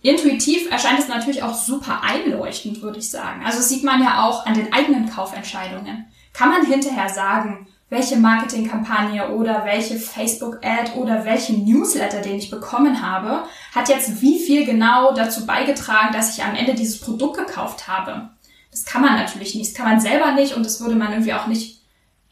Intuitiv 0.00 0.70
erscheint 0.70 1.00
es 1.00 1.08
natürlich 1.08 1.42
auch 1.42 1.54
super 1.54 2.02
einleuchtend, 2.02 2.80
würde 2.80 3.00
ich 3.00 3.10
sagen. 3.10 3.44
Also 3.44 3.58
das 3.58 3.68
sieht 3.68 3.82
man 3.82 4.00
ja 4.00 4.24
auch 4.24 4.46
an 4.46 4.54
den 4.54 4.72
eigenen 4.72 5.10
Kaufentscheidungen. 5.10 6.06
Kann 6.32 6.50
man 6.50 6.64
hinterher 6.64 7.08
sagen, 7.08 7.66
welche 7.88 8.16
Marketingkampagne 8.16 9.30
oder 9.30 9.64
welche 9.64 9.96
Facebook-Ad 9.96 10.92
oder 10.96 11.24
welchen 11.24 11.64
Newsletter, 11.64 12.20
den 12.20 12.36
ich 12.36 12.50
bekommen 12.50 13.00
habe, 13.00 13.44
hat 13.74 13.88
jetzt 13.88 14.20
wie 14.20 14.40
viel 14.40 14.64
genau 14.64 15.14
dazu 15.14 15.46
beigetragen, 15.46 16.12
dass 16.12 16.36
ich 16.36 16.44
am 16.44 16.56
Ende 16.56 16.74
dieses 16.74 17.00
Produkt 17.00 17.38
gekauft 17.38 17.86
habe. 17.86 18.30
Das 18.72 18.84
kann 18.84 19.02
man 19.02 19.14
natürlich 19.14 19.54
nicht, 19.54 19.70
das 19.70 19.76
kann 19.76 19.90
man 19.90 20.00
selber 20.00 20.32
nicht 20.32 20.54
und 20.54 20.66
das 20.66 20.80
würde 20.80 20.96
man 20.96 21.12
irgendwie 21.12 21.34
auch 21.34 21.46
nicht 21.46 21.80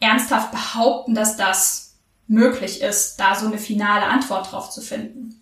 ernsthaft 0.00 0.50
behaupten, 0.50 1.14
dass 1.14 1.36
das 1.36 1.94
möglich 2.26 2.82
ist, 2.82 3.20
da 3.20 3.34
so 3.34 3.46
eine 3.46 3.58
finale 3.58 4.06
Antwort 4.06 4.50
drauf 4.50 4.70
zu 4.70 4.80
finden. 4.80 5.40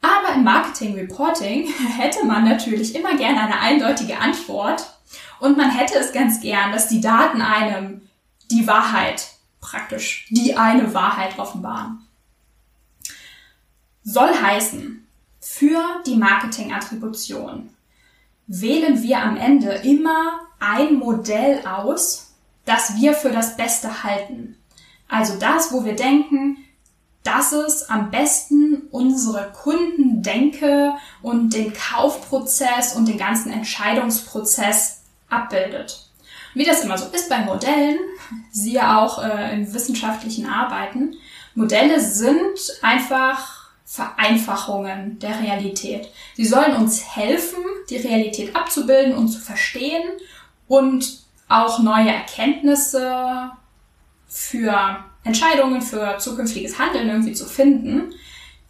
Aber 0.00 0.34
im 0.34 0.44
Marketing 0.44 0.94
Reporting 0.94 1.68
hätte 1.98 2.24
man 2.24 2.44
natürlich 2.44 2.94
immer 2.94 3.16
gerne 3.16 3.40
eine 3.40 3.60
eindeutige 3.60 4.18
Antwort 4.18 4.94
und 5.40 5.58
man 5.58 5.70
hätte 5.70 5.98
es 5.98 6.12
ganz 6.12 6.40
gern, 6.40 6.72
dass 6.72 6.88
die 6.88 7.02
Daten 7.02 7.42
einem 7.42 8.02
die 8.50 8.66
Wahrheit 8.66 9.28
praktisch, 9.60 10.26
die 10.30 10.56
eine 10.56 10.94
Wahrheit 10.94 11.38
offenbaren. 11.38 12.06
Soll 14.02 14.34
heißen, 14.34 15.06
für 15.40 15.80
die 16.06 16.16
Marketing-Attribution 16.16 17.70
wählen 18.46 19.02
wir 19.02 19.22
am 19.22 19.36
Ende 19.36 19.70
immer 19.70 20.40
ein 20.58 20.94
Modell 20.94 21.66
aus, 21.66 22.32
das 22.64 22.96
wir 22.96 23.14
für 23.14 23.30
das 23.30 23.56
Beste 23.56 24.02
halten. 24.02 24.56
Also 25.08 25.38
das, 25.38 25.72
wo 25.72 25.84
wir 25.84 25.96
denken, 25.96 26.58
dass 27.22 27.52
es 27.52 27.90
am 27.90 28.10
besten 28.10 28.82
unsere 28.90 29.52
Kundendenke 29.52 30.94
und 31.22 31.52
den 31.52 31.72
Kaufprozess 31.72 32.94
und 32.96 33.06
den 33.06 33.18
ganzen 33.18 33.52
Entscheidungsprozess 33.52 35.02
abbildet. 35.28 36.09
Wie 36.54 36.64
das 36.64 36.82
immer 36.82 36.98
so 36.98 37.06
ist 37.06 37.28
bei 37.28 37.38
Modellen, 37.38 37.98
siehe 38.50 38.96
auch 38.96 39.22
äh, 39.22 39.54
in 39.54 39.72
wissenschaftlichen 39.72 40.46
Arbeiten, 40.46 41.16
Modelle 41.54 42.00
sind 42.00 42.58
einfach 42.82 43.70
Vereinfachungen 43.84 45.18
der 45.18 45.40
Realität. 45.42 46.08
Sie 46.36 46.44
sollen 46.44 46.76
uns 46.76 47.16
helfen, 47.16 47.58
die 47.88 47.96
Realität 47.96 48.54
abzubilden 48.54 49.14
und 49.14 49.28
zu 49.28 49.40
verstehen 49.40 50.04
und 50.68 51.24
auch 51.48 51.80
neue 51.80 52.10
Erkenntnisse 52.10 53.50
für 54.28 55.04
Entscheidungen, 55.24 55.82
für 55.82 56.18
zukünftiges 56.18 56.78
Handeln 56.78 57.08
irgendwie 57.08 57.32
zu 57.32 57.46
finden. 57.46 58.14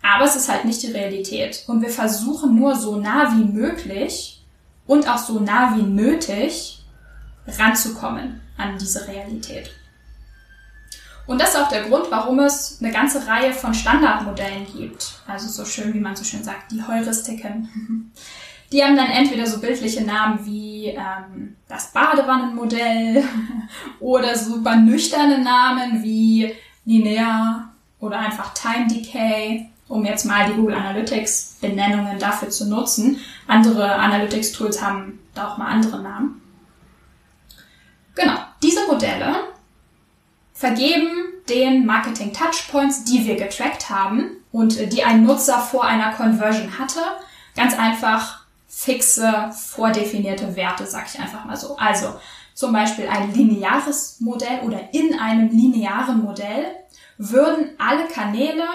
Aber 0.02 0.24
es 0.24 0.36
ist 0.36 0.48
halt 0.48 0.64
nicht 0.64 0.82
die 0.82 0.92
Realität. 0.92 1.64
Und 1.66 1.82
wir 1.82 1.90
versuchen 1.90 2.54
nur 2.54 2.74
so 2.76 2.96
nah 2.96 3.36
wie 3.36 3.44
möglich 3.44 4.42
und 4.86 5.06
auch 5.06 5.18
so 5.18 5.38
nah 5.38 5.76
wie 5.76 5.82
nötig 5.82 6.79
ranzukommen 7.58 8.40
an 8.56 8.78
diese 8.78 9.06
Realität. 9.08 9.70
Und 11.26 11.40
das 11.40 11.50
ist 11.50 11.60
auch 11.60 11.68
der 11.68 11.84
Grund, 11.84 12.06
warum 12.10 12.40
es 12.40 12.78
eine 12.82 12.92
ganze 12.92 13.26
Reihe 13.26 13.52
von 13.52 13.72
Standardmodellen 13.72 14.66
gibt. 14.66 15.20
Also 15.28 15.48
so 15.48 15.64
schön, 15.64 15.94
wie 15.94 16.00
man 16.00 16.16
so 16.16 16.24
schön 16.24 16.42
sagt, 16.42 16.72
die 16.72 16.82
Heuristiken. 16.82 18.10
Die 18.72 18.82
haben 18.82 18.96
dann 18.96 19.10
entweder 19.10 19.46
so 19.46 19.60
bildliche 19.60 20.02
Namen 20.02 20.44
wie 20.44 20.86
ähm, 20.86 21.56
das 21.68 21.92
Badewannenmodell 21.92 23.24
oder 24.00 24.36
super 24.36 24.76
nüchterne 24.76 25.38
Namen 25.38 26.02
wie 26.02 26.52
linear 26.84 27.72
oder 28.00 28.18
einfach 28.18 28.54
Time 28.54 28.86
Decay, 28.88 29.68
um 29.88 30.04
jetzt 30.04 30.24
mal 30.24 30.48
die 30.48 30.54
Google 30.54 30.74
Analytics 30.74 31.58
Benennungen 31.60 32.18
dafür 32.18 32.50
zu 32.50 32.68
nutzen. 32.68 33.18
Andere 33.46 33.94
Analytics 33.94 34.52
Tools 34.52 34.82
haben 34.82 35.18
da 35.34 35.48
auch 35.48 35.58
mal 35.58 35.66
andere 35.66 36.00
Namen. 36.02 36.39
Genau, 38.20 38.36
diese 38.62 38.86
Modelle 38.86 39.48
vergeben 40.52 41.08
den 41.48 41.86
Marketing 41.86 42.34
Touchpoints, 42.34 43.04
die 43.04 43.24
wir 43.24 43.36
getrackt 43.36 43.88
haben 43.88 44.36
und 44.52 44.78
äh, 44.78 44.86
die 44.86 45.02
ein 45.02 45.24
Nutzer 45.24 45.58
vor 45.58 45.84
einer 45.84 46.12
Conversion 46.12 46.78
hatte, 46.78 47.00
ganz 47.56 47.78
einfach 47.78 48.42
fixe, 48.68 49.50
vordefinierte 49.52 50.54
Werte, 50.54 50.86
sag 50.86 51.06
ich 51.06 51.18
einfach 51.18 51.46
mal 51.46 51.56
so. 51.56 51.78
Also 51.78 52.14
zum 52.52 52.74
Beispiel 52.74 53.08
ein 53.08 53.32
lineares 53.32 54.20
Modell 54.20 54.60
oder 54.66 54.92
in 54.92 55.18
einem 55.18 55.48
linearen 55.48 56.22
Modell 56.22 56.66
würden 57.16 57.70
alle 57.78 58.06
Kanäle 58.08 58.68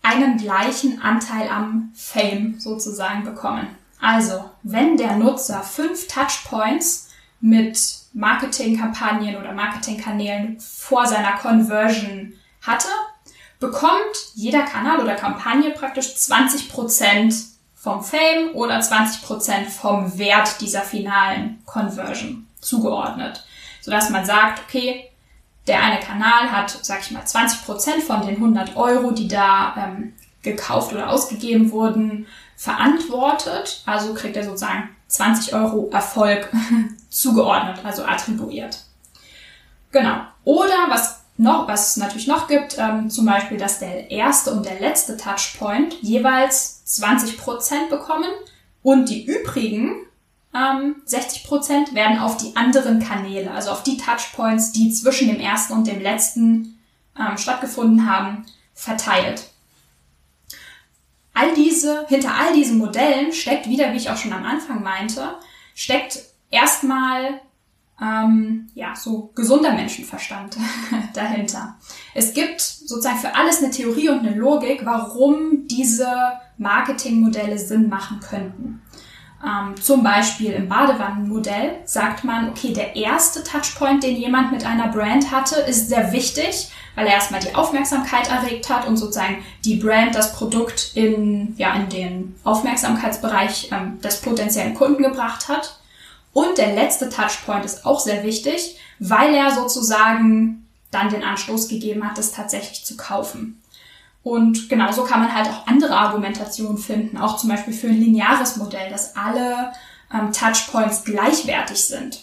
einen 0.00 0.36
gleichen 0.36 1.02
Anteil 1.02 1.48
am 1.48 1.90
Fame 1.94 2.60
sozusagen 2.60 3.24
bekommen. 3.24 3.66
Also, 4.00 4.48
wenn 4.62 4.96
der 4.96 5.16
Nutzer 5.16 5.64
fünf 5.64 6.06
Touchpoints 6.06 7.08
mit 7.40 7.97
Marketingkampagnen 8.12 9.36
oder 9.36 9.52
Marketingkanälen 9.52 10.58
vor 10.60 11.06
seiner 11.06 11.32
Conversion 11.32 12.34
hatte, 12.62 12.88
bekommt 13.60 14.32
jeder 14.34 14.62
Kanal 14.62 15.00
oder 15.00 15.14
Kampagne 15.14 15.70
praktisch 15.70 16.06
20% 16.06 17.44
vom 17.74 18.02
Fame 18.02 18.54
oder 18.54 18.78
20% 18.78 19.68
vom 19.68 20.18
Wert 20.18 20.60
dieser 20.60 20.82
finalen 20.82 21.62
Conversion 21.64 22.46
zugeordnet. 22.60 23.44
Sodass 23.80 24.10
man 24.10 24.24
sagt, 24.24 24.60
okay, 24.66 25.10
der 25.66 25.82
eine 25.82 26.00
Kanal 26.00 26.50
hat, 26.50 26.70
sag 26.82 27.00
ich 27.00 27.10
mal, 27.10 27.22
20% 27.22 28.00
von 28.00 28.26
den 28.26 28.36
100 28.36 28.76
Euro, 28.76 29.12
die 29.12 29.28
da 29.28 29.74
ähm, 29.76 30.14
gekauft 30.42 30.92
oder 30.92 31.10
ausgegeben 31.10 31.70
wurden, 31.70 32.26
verantwortet. 32.56 33.82
Also 33.86 34.14
kriegt 34.14 34.36
er 34.36 34.44
sozusagen 34.44 34.88
20 35.08 35.54
Euro 35.54 35.88
Erfolg 35.92 36.50
zugeordnet, 37.08 37.84
also 37.84 38.04
attribuiert. 38.04 38.84
Genau. 39.92 40.20
Oder 40.44 40.88
was 40.88 41.20
noch, 41.36 41.68
was 41.68 41.90
es 41.90 41.96
natürlich 41.96 42.26
noch 42.26 42.48
gibt, 42.48 42.76
ähm, 42.78 43.10
zum 43.10 43.24
Beispiel, 43.24 43.58
dass 43.58 43.78
der 43.78 44.10
erste 44.10 44.50
und 44.50 44.66
der 44.66 44.80
letzte 44.80 45.16
Touchpoint 45.16 45.94
jeweils 46.02 46.82
20% 46.86 47.88
bekommen 47.88 48.30
und 48.82 49.08
die 49.08 49.24
übrigen 49.24 49.94
ähm, 50.54 50.96
60% 51.06 51.94
werden 51.94 52.18
auf 52.18 52.36
die 52.38 52.56
anderen 52.56 52.98
Kanäle, 52.98 53.52
also 53.52 53.70
auf 53.70 53.82
die 53.82 53.96
Touchpoints, 53.96 54.72
die 54.72 54.92
zwischen 54.92 55.28
dem 55.28 55.38
ersten 55.38 55.74
und 55.74 55.86
dem 55.86 56.00
letzten 56.00 56.78
ähm, 57.18 57.38
stattgefunden 57.38 58.10
haben, 58.10 58.44
verteilt 58.74 59.44
all 61.38 61.54
diese, 61.54 62.04
hinter 62.08 62.34
all 62.34 62.52
diesen 62.52 62.78
Modellen 62.78 63.32
steckt 63.32 63.68
wieder, 63.68 63.92
wie 63.92 63.96
ich 63.96 64.10
auch 64.10 64.16
schon 64.16 64.32
am 64.32 64.44
Anfang 64.44 64.82
meinte, 64.82 65.36
steckt 65.74 66.20
erstmal 66.50 67.40
ähm, 68.00 68.68
ja 68.74 68.94
so 68.94 69.30
gesunder 69.34 69.72
Menschenverstand 69.72 70.56
dahinter. 71.14 71.76
Es 72.14 72.32
gibt 72.32 72.60
sozusagen 72.60 73.18
für 73.18 73.34
alles 73.34 73.62
eine 73.62 73.70
Theorie 73.70 74.08
und 74.08 74.20
eine 74.20 74.34
Logik, 74.34 74.84
warum 74.84 75.66
diese 75.66 76.08
Marketingmodelle 76.58 77.58
Sinn 77.58 77.88
machen 77.88 78.20
könnten. 78.20 78.82
Ähm, 79.44 79.80
zum 79.80 80.02
Beispiel 80.02 80.52
im 80.52 80.68
Badewannenmodell 80.68 81.76
sagt 81.84 82.24
man, 82.24 82.48
okay, 82.48 82.72
der 82.72 82.96
erste 82.96 83.44
Touchpoint, 83.44 84.02
den 84.02 84.16
jemand 84.16 84.50
mit 84.50 84.66
einer 84.66 84.88
Brand 84.88 85.30
hatte, 85.30 85.60
ist 85.60 85.88
sehr 85.88 86.12
wichtig, 86.12 86.72
weil 86.96 87.06
er 87.06 87.14
erstmal 87.14 87.40
die 87.40 87.54
Aufmerksamkeit 87.54 88.28
erregt 88.28 88.68
hat 88.68 88.88
und 88.88 88.96
sozusagen 88.96 89.44
die 89.64 89.76
Brand 89.76 90.16
das 90.16 90.32
Produkt 90.32 90.90
in, 90.94 91.54
ja, 91.56 91.72
in 91.74 91.88
den 91.88 92.34
Aufmerksamkeitsbereich 92.42 93.70
ähm, 93.70 94.00
des 94.00 94.20
potenziellen 94.20 94.74
Kunden 94.74 95.04
gebracht 95.04 95.48
hat. 95.48 95.78
Und 96.32 96.58
der 96.58 96.74
letzte 96.74 97.08
Touchpoint 97.08 97.64
ist 97.64 97.84
auch 97.86 98.00
sehr 98.00 98.22
wichtig, 98.22 98.78
weil 98.98 99.34
er 99.34 99.50
sozusagen 99.50 100.66
dann 100.90 101.10
den 101.10 101.24
Anstoß 101.24 101.68
gegeben 101.68 102.08
hat, 102.08 102.18
das 102.18 102.32
tatsächlich 102.32 102.84
zu 102.84 102.96
kaufen. 102.96 103.60
Und 104.22 104.68
genauso 104.68 105.04
kann 105.04 105.20
man 105.20 105.34
halt 105.34 105.48
auch 105.48 105.66
andere 105.66 105.96
Argumentationen 105.96 106.78
finden, 106.78 107.16
auch 107.16 107.36
zum 107.36 107.48
Beispiel 107.48 107.72
für 107.72 107.88
ein 107.88 108.00
lineares 108.00 108.56
Modell, 108.56 108.90
dass 108.90 109.16
alle 109.16 109.72
ähm, 110.12 110.32
Touchpoints 110.32 111.04
gleichwertig 111.04 111.84
sind. 111.84 112.20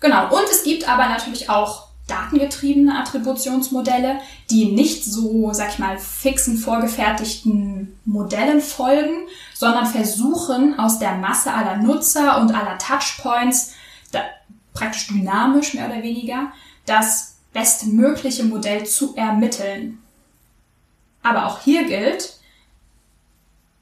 Genau, 0.00 0.34
und 0.36 0.44
es 0.50 0.62
gibt 0.62 0.88
aber 0.88 1.08
natürlich 1.08 1.48
auch 1.48 1.85
datengetriebene 2.06 2.98
Attributionsmodelle, 2.98 4.20
die 4.50 4.66
nicht 4.66 5.04
so, 5.04 5.52
sag 5.52 5.70
ich 5.70 5.78
mal, 5.78 5.98
fixen 5.98 6.56
vorgefertigten 6.56 7.98
Modellen 8.04 8.60
folgen, 8.60 9.26
sondern 9.54 9.86
versuchen 9.86 10.78
aus 10.78 10.98
der 10.98 11.16
Masse 11.16 11.52
aller 11.52 11.78
Nutzer 11.78 12.40
und 12.40 12.54
aller 12.54 12.78
Touchpoints, 12.78 13.72
da, 14.12 14.20
praktisch 14.72 15.08
dynamisch 15.08 15.74
mehr 15.74 15.86
oder 15.86 16.02
weniger, 16.02 16.52
das 16.84 17.38
bestmögliche 17.52 18.44
Modell 18.44 18.86
zu 18.86 19.16
ermitteln. 19.16 19.98
Aber 21.22 21.46
auch 21.46 21.60
hier 21.60 21.84
gilt, 21.84 22.38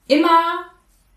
immer 0.06 0.64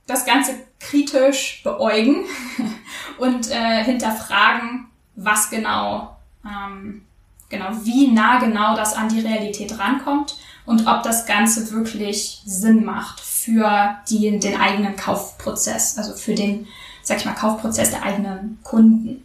das 0.08 0.26
Ganze 0.26 0.56
kritisch 0.80 1.62
beäugen 1.64 2.26
und 3.18 3.50
äh, 3.50 3.84
hinterfragen, 3.84 4.88
was 5.16 5.50
genau 5.50 6.17
ähm, 6.48 7.02
genau, 7.50 7.70
wie 7.84 8.12
nah 8.12 8.40
genau 8.40 8.76
das 8.76 8.94
an 8.94 9.10
die 9.10 9.20
Realität 9.20 9.78
rankommt 9.78 10.38
und 10.66 10.88
ob 10.88 11.04
das 11.04 11.26
Ganze 11.26 11.72
wirklich 11.72 12.42
Sinn 12.46 12.84
macht 12.84 13.20
für 13.20 13.98
die, 14.10 14.40
den 14.40 14.60
eigenen 14.60 14.96
Kaufprozess, 14.96 15.98
also 15.98 16.14
für 16.14 16.36
den, 16.36 16.68
sag 17.04 17.18
ich 17.18 17.26
mal, 17.26 17.34
Kaufprozess 17.34 17.92
der 17.92 18.04
eigenen 18.04 18.60
Kunden. 18.64 19.24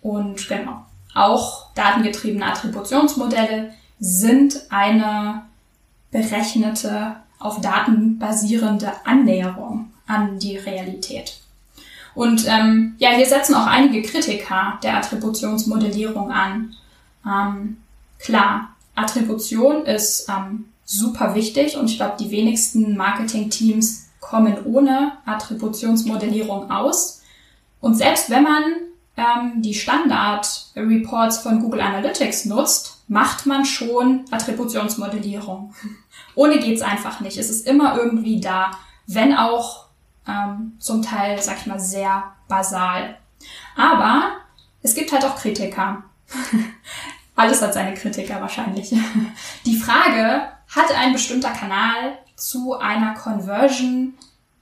Und 0.00 0.48
genau, 0.48 0.86
auch 1.14 1.66
datengetriebene 1.74 2.46
Attributionsmodelle 2.46 3.74
sind 3.98 4.60
eine 4.70 5.42
berechnete, 6.10 7.16
auf 7.38 7.60
Daten 7.60 8.18
basierende 8.18 8.92
Annäherung 9.04 9.90
an 10.06 10.38
die 10.38 10.56
Realität. 10.56 11.40
Und 12.14 12.46
ähm, 12.48 12.94
ja, 12.98 13.10
hier 13.10 13.26
setzen 13.26 13.54
auch 13.54 13.66
einige 13.66 14.02
Kritiker 14.02 14.78
der 14.82 14.96
Attributionsmodellierung 14.96 16.30
an. 16.30 16.74
Ähm, 17.26 17.78
klar, 18.18 18.74
Attribution 18.94 19.84
ist 19.86 20.28
ähm, 20.28 20.66
super 20.84 21.34
wichtig 21.34 21.76
und 21.76 21.88
ich 21.88 21.96
glaube, 21.96 22.16
die 22.18 22.30
wenigsten 22.30 22.96
Marketing-Teams 22.96 24.08
kommen 24.20 24.64
ohne 24.64 25.12
Attributionsmodellierung 25.24 26.70
aus. 26.70 27.22
Und 27.80 27.94
selbst 27.94 28.28
wenn 28.28 28.42
man 28.42 28.62
ähm, 29.16 29.62
die 29.62 29.74
Standard-Reports 29.74 31.38
von 31.38 31.60
Google 31.60 31.80
Analytics 31.80 32.44
nutzt, 32.46 33.02
macht 33.08 33.46
man 33.46 33.64
schon 33.64 34.24
Attributionsmodellierung. 34.30 35.74
Ohne 36.34 36.58
geht's 36.58 36.82
einfach 36.82 37.20
nicht. 37.20 37.38
Es 37.38 37.50
ist 37.50 37.66
immer 37.66 37.96
irgendwie 37.96 38.40
da, 38.40 38.72
wenn 39.06 39.34
auch 39.34 39.86
ähm, 40.30 40.76
zum 40.78 41.02
Teil, 41.02 41.42
sag 41.42 41.58
ich 41.58 41.66
mal, 41.66 41.80
sehr 41.80 42.22
basal. 42.48 43.18
Aber 43.76 44.38
es 44.82 44.94
gibt 44.94 45.12
halt 45.12 45.22
auch 45.24 45.36
Kritiker. 45.36 46.04
Alles 47.36 47.62
hat 47.62 47.74
seine 47.74 47.94
Kritiker 47.94 48.40
wahrscheinlich. 48.40 48.92
Die 49.66 49.76
Frage, 49.76 50.48
hat 50.74 50.96
ein 50.96 51.12
bestimmter 51.12 51.50
Kanal 51.50 52.18
zu 52.36 52.78
einer 52.78 53.14
Conversion 53.14 54.14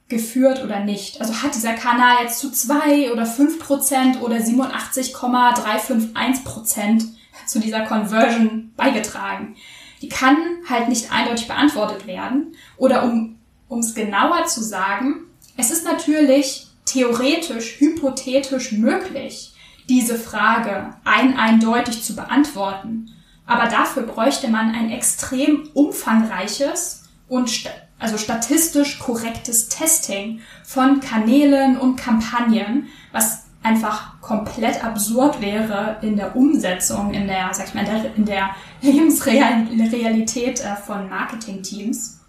geführt 0.09 0.65
oder 0.65 0.81
nicht? 0.81 1.21
Also 1.21 1.43
hat 1.43 1.55
dieser 1.55 1.75
Kanal 1.75 2.23
jetzt 2.23 2.39
zu 2.39 2.51
zwei 2.51 3.13
oder 3.13 3.27
fünf 3.27 3.59
Prozent 3.59 4.23
oder 4.23 4.41
87,351 4.41 6.45
Prozent 6.45 7.05
zu 7.47 7.61
dieser 7.61 7.83
Conversion 7.83 8.73
beigetragen? 8.77 9.57
Die 10.01 10.09
kann 10.09 10.39
halt 10.69 10.89
nicht 10.89 11.13
eindeutig 11.13 11.47
beantwortet 11.49 12.07
werden. 12.07 12.55
Oder 12.79 13.03
um 13.03 13.39
um 13.69 13.81
es 13.81 13.95
genauer 13.95 14.47
zu 14.47 14.63
sagen, 14.63 15.27
es 15.59 15.73
ist 15.73 15.85
natürlich 15.85 16.69
theoretisch, 16.85 17.81
hypothetisch 17.81 18.73
möglich, 18.73 19.55
diese 19.89 20.15
Frage 20.15 20.95
ein 21.05 21.37
eindeutig 21.37 22.03
zu 22.05 22.15
beantworten. 22.15 23.11
Aber 23.45 23.67
dafür 23.67 24.05
bräuchte 24.05 24.49
man 24.49 24.75
ein 24.75 24.91
extrem 24.91 25.69
umfangreiches 25.75 27.09
und 27.29 27.51
st 27.51 27.69
also 28.01 28.17
statistisch 28.17 29.01
korrektes 29.01 29.69
Testing 29.69 30.41
von 30.63 31.01
Kanälen 31.01 31.77
und 31.77 31.97
Kampagnen, 31.97 32.87
was 33.11 33.47
einfach 33.65 34.21
komplett 34.21 34.85
absurd 34.85 35.41
wäre 35.41 35.97
in 36.03 36.15
der 36.15 36.37
Umsetzung, 36.37 37.13
in 37.13 37.27
der, 37.27 37.53
sag 37.53 37.67
ich 37.67 37.75
mal, 37.75 37.85
in 38.17 38.25
der, 38.25 38.51
Lebensrealität 38.81 40.61
äh, 40.61 40.77
von 40.77 41.09
Marketingteams. 41.09 42.21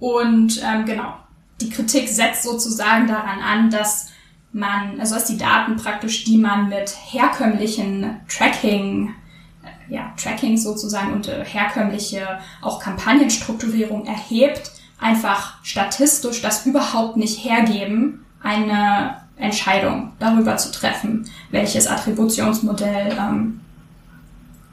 Und 0.00 0.60
ähm, 0.64 0.84
genau, 0.84 1.14
die 1.60 1.70
Kritik 1.70 2.08
setzt 2.08 2.44
sozusagen 2.44 3.06
daran 3.06 3.40
an, 3.40 3.70
dass 3.70 4.10
man, 4.52 5.00
also 5.00 5.14
dass 5.14 5.26
die 5.26 5.36
Daten 5.36 5.76
praktisch, 5.76 6.24
die 6.24 6.38
man 6.38 6.68
mit 6.68 6.94
herkömmlichen 7.10 8.20
Tracking, 8.28 9.14
äh, 9.62 9.94
ja, 9.94 10.12
Tracking 10.16 10.56
sozusagen 10.56 11.12
und 11.12 11.28
äh, 11.28 11.44
herkömmliche 11.44 12.38
auch 12.62 12.80
Kampagnenstrukturierung 12.80 14.06
erhebt, 14.06 14.72
einfach 14.98 15.62
statistisch 15.62 16.42
das 16.42 16.66
überhaupt 16.66 17.16
nicht 17.16 17.44
hergeben, 17.44 18.24
eine 18.42 19.16
Entscheidung 19.36 20.12
darüber 20.18 20.56
zu 20.56 20.72
treffen, 20.72 21.30
welches 21.50 21.86
Attributionsmodell 21.86 23.16
ähm, 23.18 23.60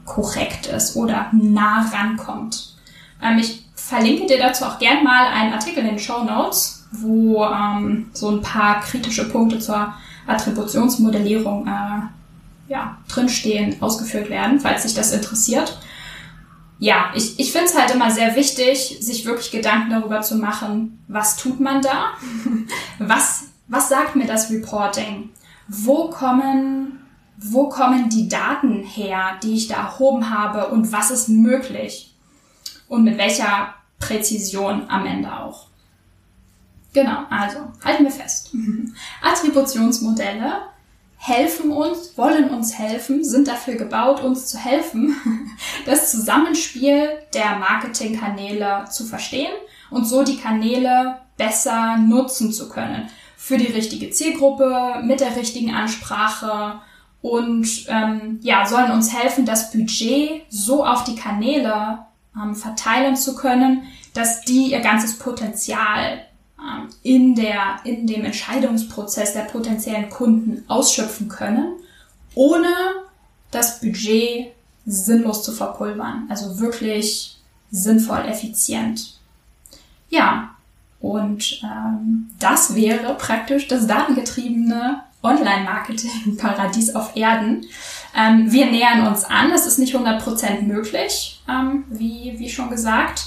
korrekt 0.04 0.66
ist 0.66 0.96
oder 0.96 1.30
nah 1.32 1.88
rankommt. 1.92 2.76
Ähm, 3.22 3.38
ich 3.38 3.65
verlinke 3.86 4.26
dir 4.26 4.38
dazu 4.38 4.64
auch 4.64 4.80
gern 4.80 5.04
mal 5.04 5.28
einen 5.28 5.52
Artikel 5.52 5.78
in 5.78 5.90
den 5.90 5.98
Show 5.98 6.24
Notes, 6.24 6.86
wo 6.90 7.44
ähm, 7.44 8.10
so 8.12 8.30
ein 8.30 8.40
paar 8.40 8.80
kritische 8.80 9.28
Punkte 9.28 9.60
zur 9.60 9.94
Attributionsmodellierung 10.26 11.68
äh, 11.68 12.72
ja, 12.72 12.98
drinstehen, 13.08 13.80
ausgeführt 13.80 14.28
werden, 14.28 14.58
falls 14.58 14.82
sich 14.82 14.94
das 14.94 15.12
interessiert. 15.12 15.78
Ja, 16.80 17.12
ich, 17.14 17.38
ich 17.38 17.52
finde 17.52 17.66
es 17.66 17.78
halt 17.78 17.94
immer 17.94 18.10
sehr 18.10 18.34
wichtig, 18.34 18.98
sich 19.00 19.24
wirklich 19.24 19.52
Gedanken 19.52 19.90
darüber 19.90 20.20
zu 20.20 20.34
machen, 20.34 21.02
was 21.06 21.36
tut 21.36 21.60
man 21.60 21.80
da? 21.80 22.08
was, 22.98 23.44
was 23.68 23.88
sagt 23.88 24.16
mir 24.16 24.26
das 24.26 24.50
Reporting? 24.50 25.30
Wo 25.68 26.10
kommen, 26.10 27.06
wo 27.38 27.68
kommen 27.68 28.08
die 28.08 28.28
Daten 28.28 28.82
her, 28.82 29.36
die 29.44 29.54
ich 29.54 29.68
da 29.68 29.76
erhoben 29.76 30.28
habe 30.28 30.68
und 30.68 30.90
was 30.90 31.12
ist 31.12 31.28
möglich? 31.28 32.15
Und 32.88 33.04
mit 33.04 33.18
welcher 33.18 33.74
Präzision 33.98 34.88
am 34.88 35.06
Ende 35.06 35.32
auch. 35.32 35.66
Genau, 36.92 37.24
also 37.28 37.58
halten 37.84 38.04
wir 38.04 38.10
fest. 38.10 38.52
Attributionsmodelle 39.22 40.62
helfen 41.18 41.70
uns, 41.70 42.16
wollen 42.16 42.50
uns 42.50 42.78
helfen, 42.78 43.24
sind 43.24 43.48
dafür 43.48 43.74
gebaut, 43.74 44.22
uns 44.22 44.46
zu 44.46 44.58
helfen, 44.58 45.16
das 45.86 46.10
Zusammenspiel 46.10 47.08
der 47.34 47.58
Marketingkanäle 47.58 48.84
zu 48.90 49.04
verstehen 49.04 49.52
und 49.90 50.06
so 50.06 50.22
die 50.22 50.38
Kanäle 50.38 51.18
besser 51.36 51.96
nutzen 51.98 52.52
zu 52.52 52.68
können. 52.68 53.08
Für 53.36 53.58
die 53.58 53.72
richtige 53.72 54.10
Zielgruppe, 54.10 55.02
mit 55.04 55.20
der 55.20 55.36
richtigen 55.36 55.74
Ansprache 55.74 56.80
und 57.22 57.86
ähm, 57.88 58.40
ja, 58.42 58.66
sollen 58.66 58.92
uns 58.92 59.12
helfen, 59.12 59.44
das 59.44 59.70
Budget 59.70 60.42
so 60.48 60.84
auf 60.84 61.04
die 61.04 61.16
Kanäle 61.16 62.05
ähm, 62.40 62.54
verteilen 62.54 63.16
zu 63.16 63.34
können, 63.34 63.84
dass 64.14 64.42
die 64.42 64.70
ihr 64.70 64.80
ganzes 64.80 65.18
Potenzial 65.18 66.22
ähm, 66.58 66.88
in, 67.02 67.34
der, 67.34 67.80
in 67.84 68.06
dem 68.06 68.24
Entscheidungsprozess 68.24 69.32
der 69.32 69.42
potenziellen 69.42 70.10
Kunden 70.10 70.64
ausschöpfen 70.68 71.28
können, 71.28 71.74
ohne 72.34 72.68
das 73.50 73.80
Budget 73.80 74.52
sinnlos 74.84 75.42
zu 75.42 75.52
verpulvern. 75.52 76.26
Also 76.28 76.58
wirklich 76.60 77.36
sinnvoll, 77.70 78.24
effizient. 78.26 79.18
Ja, 80.08 80.54
und 81.00 81.60
ähm, 81.62 82.30
das 82.38 82.74
wäre 82.74 83.14
praktisch 83.14 83.68
das 83.68 83.86
datengetriebene 83.86 85.02
Online-Marketing-Paradies 85.26 86.94
auf 86.94 87.16
Erden. 87.16 87.66
Ähm, 88.16 88.50
wir 88.50 88.66
nähern 88.66 89.06
uns 89.06 89.24
an. 89.24 89.50
Es 89.50 89.66
ist 89.66 89.78
nicht 89.78 89.94
100% 89.94 90.62
möglich, 90.62 91.42
ähm, 91.48 91.84
wie, 91.88 92.34
wie 92.38 92.48
schon 92.48 92.70
gesagt. 92.70 93.26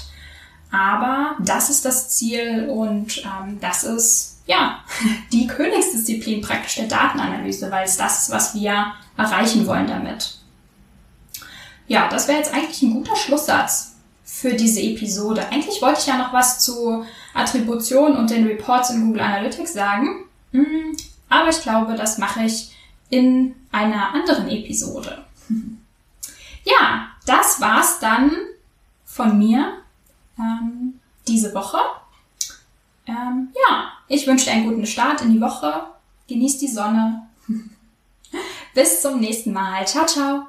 Aber 0.72 1.36
das 1.40 1.68
ist 1.70 1.84
das 1.84 2.10
Ziel 2.10 2.68
und 2.68 3.24
ähm, 3.24 3.58
das 3.60 3.84
ist 3.84 4.42
ja 4.46 4.80
die 5.32 5.46
Königsdisziplin 5.46 6.40
praktisch 6.40 6.76
der 6.76 6.86
Datenanalyse, 6.86 7.70
weil 7.70 7.84
es 7.84 7.96
das 7.96 8.22
ist, 8.22 8.30
was 8.30 8.54
wir 8.54 8.92
erreichen 9.16 9.66
wollen 9.66 9.86
damit. 9.86 10.38
Ja, 11.86 12.08
das 12.08 12.28
wäre 12.28 12.38
jetzt 12.38 12.54
eigentlich 12.54 12.82
ein 12.82 12.94
guter 12.94 13.16
Schlusssatz 13.16 13.96
für 14.24 14.54
diese 14.54 14.80
Episode. 14.80 15.44
Eigentlich 15.50 15.82
wollte 15.82 16.00
ich 16.00 16.06
ja 16.06 16.16
noch 16.16 16.32
was 16.32 16.60
zu 16.60 17.04
Attribution 17.34 18.16
und 18.16 18.30
den 18.30 18.46
Reports 18.46 18.90
in 18.90 19.06
Google 19.06 19.22
Analytics 19.22 19.72
sagen. 19.72 20.24
Aber 21.30 21.48
ich 21.48 21.62
glaube, 21.62 21.94
das 21.94 22.18
mache 22.18 22.42
ich 22.42 22.76
in 23.08 23.54
einer 23.72 24.12
anderen 24.12 24.48
Episode. 24.48 25.24
Ja, 26.62 27.08
das 27.24 27.58
war's 27.62 28.00
dann 28.00 28.32
von 29.06 29.38
mir 29.38 29.78
ähm, 30.38 31.00
diese 31.26 31.54
Woche. 31.54 31.78
Ähm, 33.06 33.48
ja, 33.66 33.92
ich 34.08 34.26
wünsche 34.26 34.44
dir 34.44 34.52
einen 34.52 34.68
guten 34.68 34.86
Start 34.86 35.22
in 35.22 35.32
die 35.32 35.40
Woche. 35.40 35.84
Genieß 36.28 36.58
die 36.58 36.68
Sonne. 36.68 37.26
Bis 38.74 39.00
zum 39.00 39.20
nächsten 39.20 39.54
Mal. 39.54 39.86
Ciao, 39.86 40.04
ciao. 40.04 40.48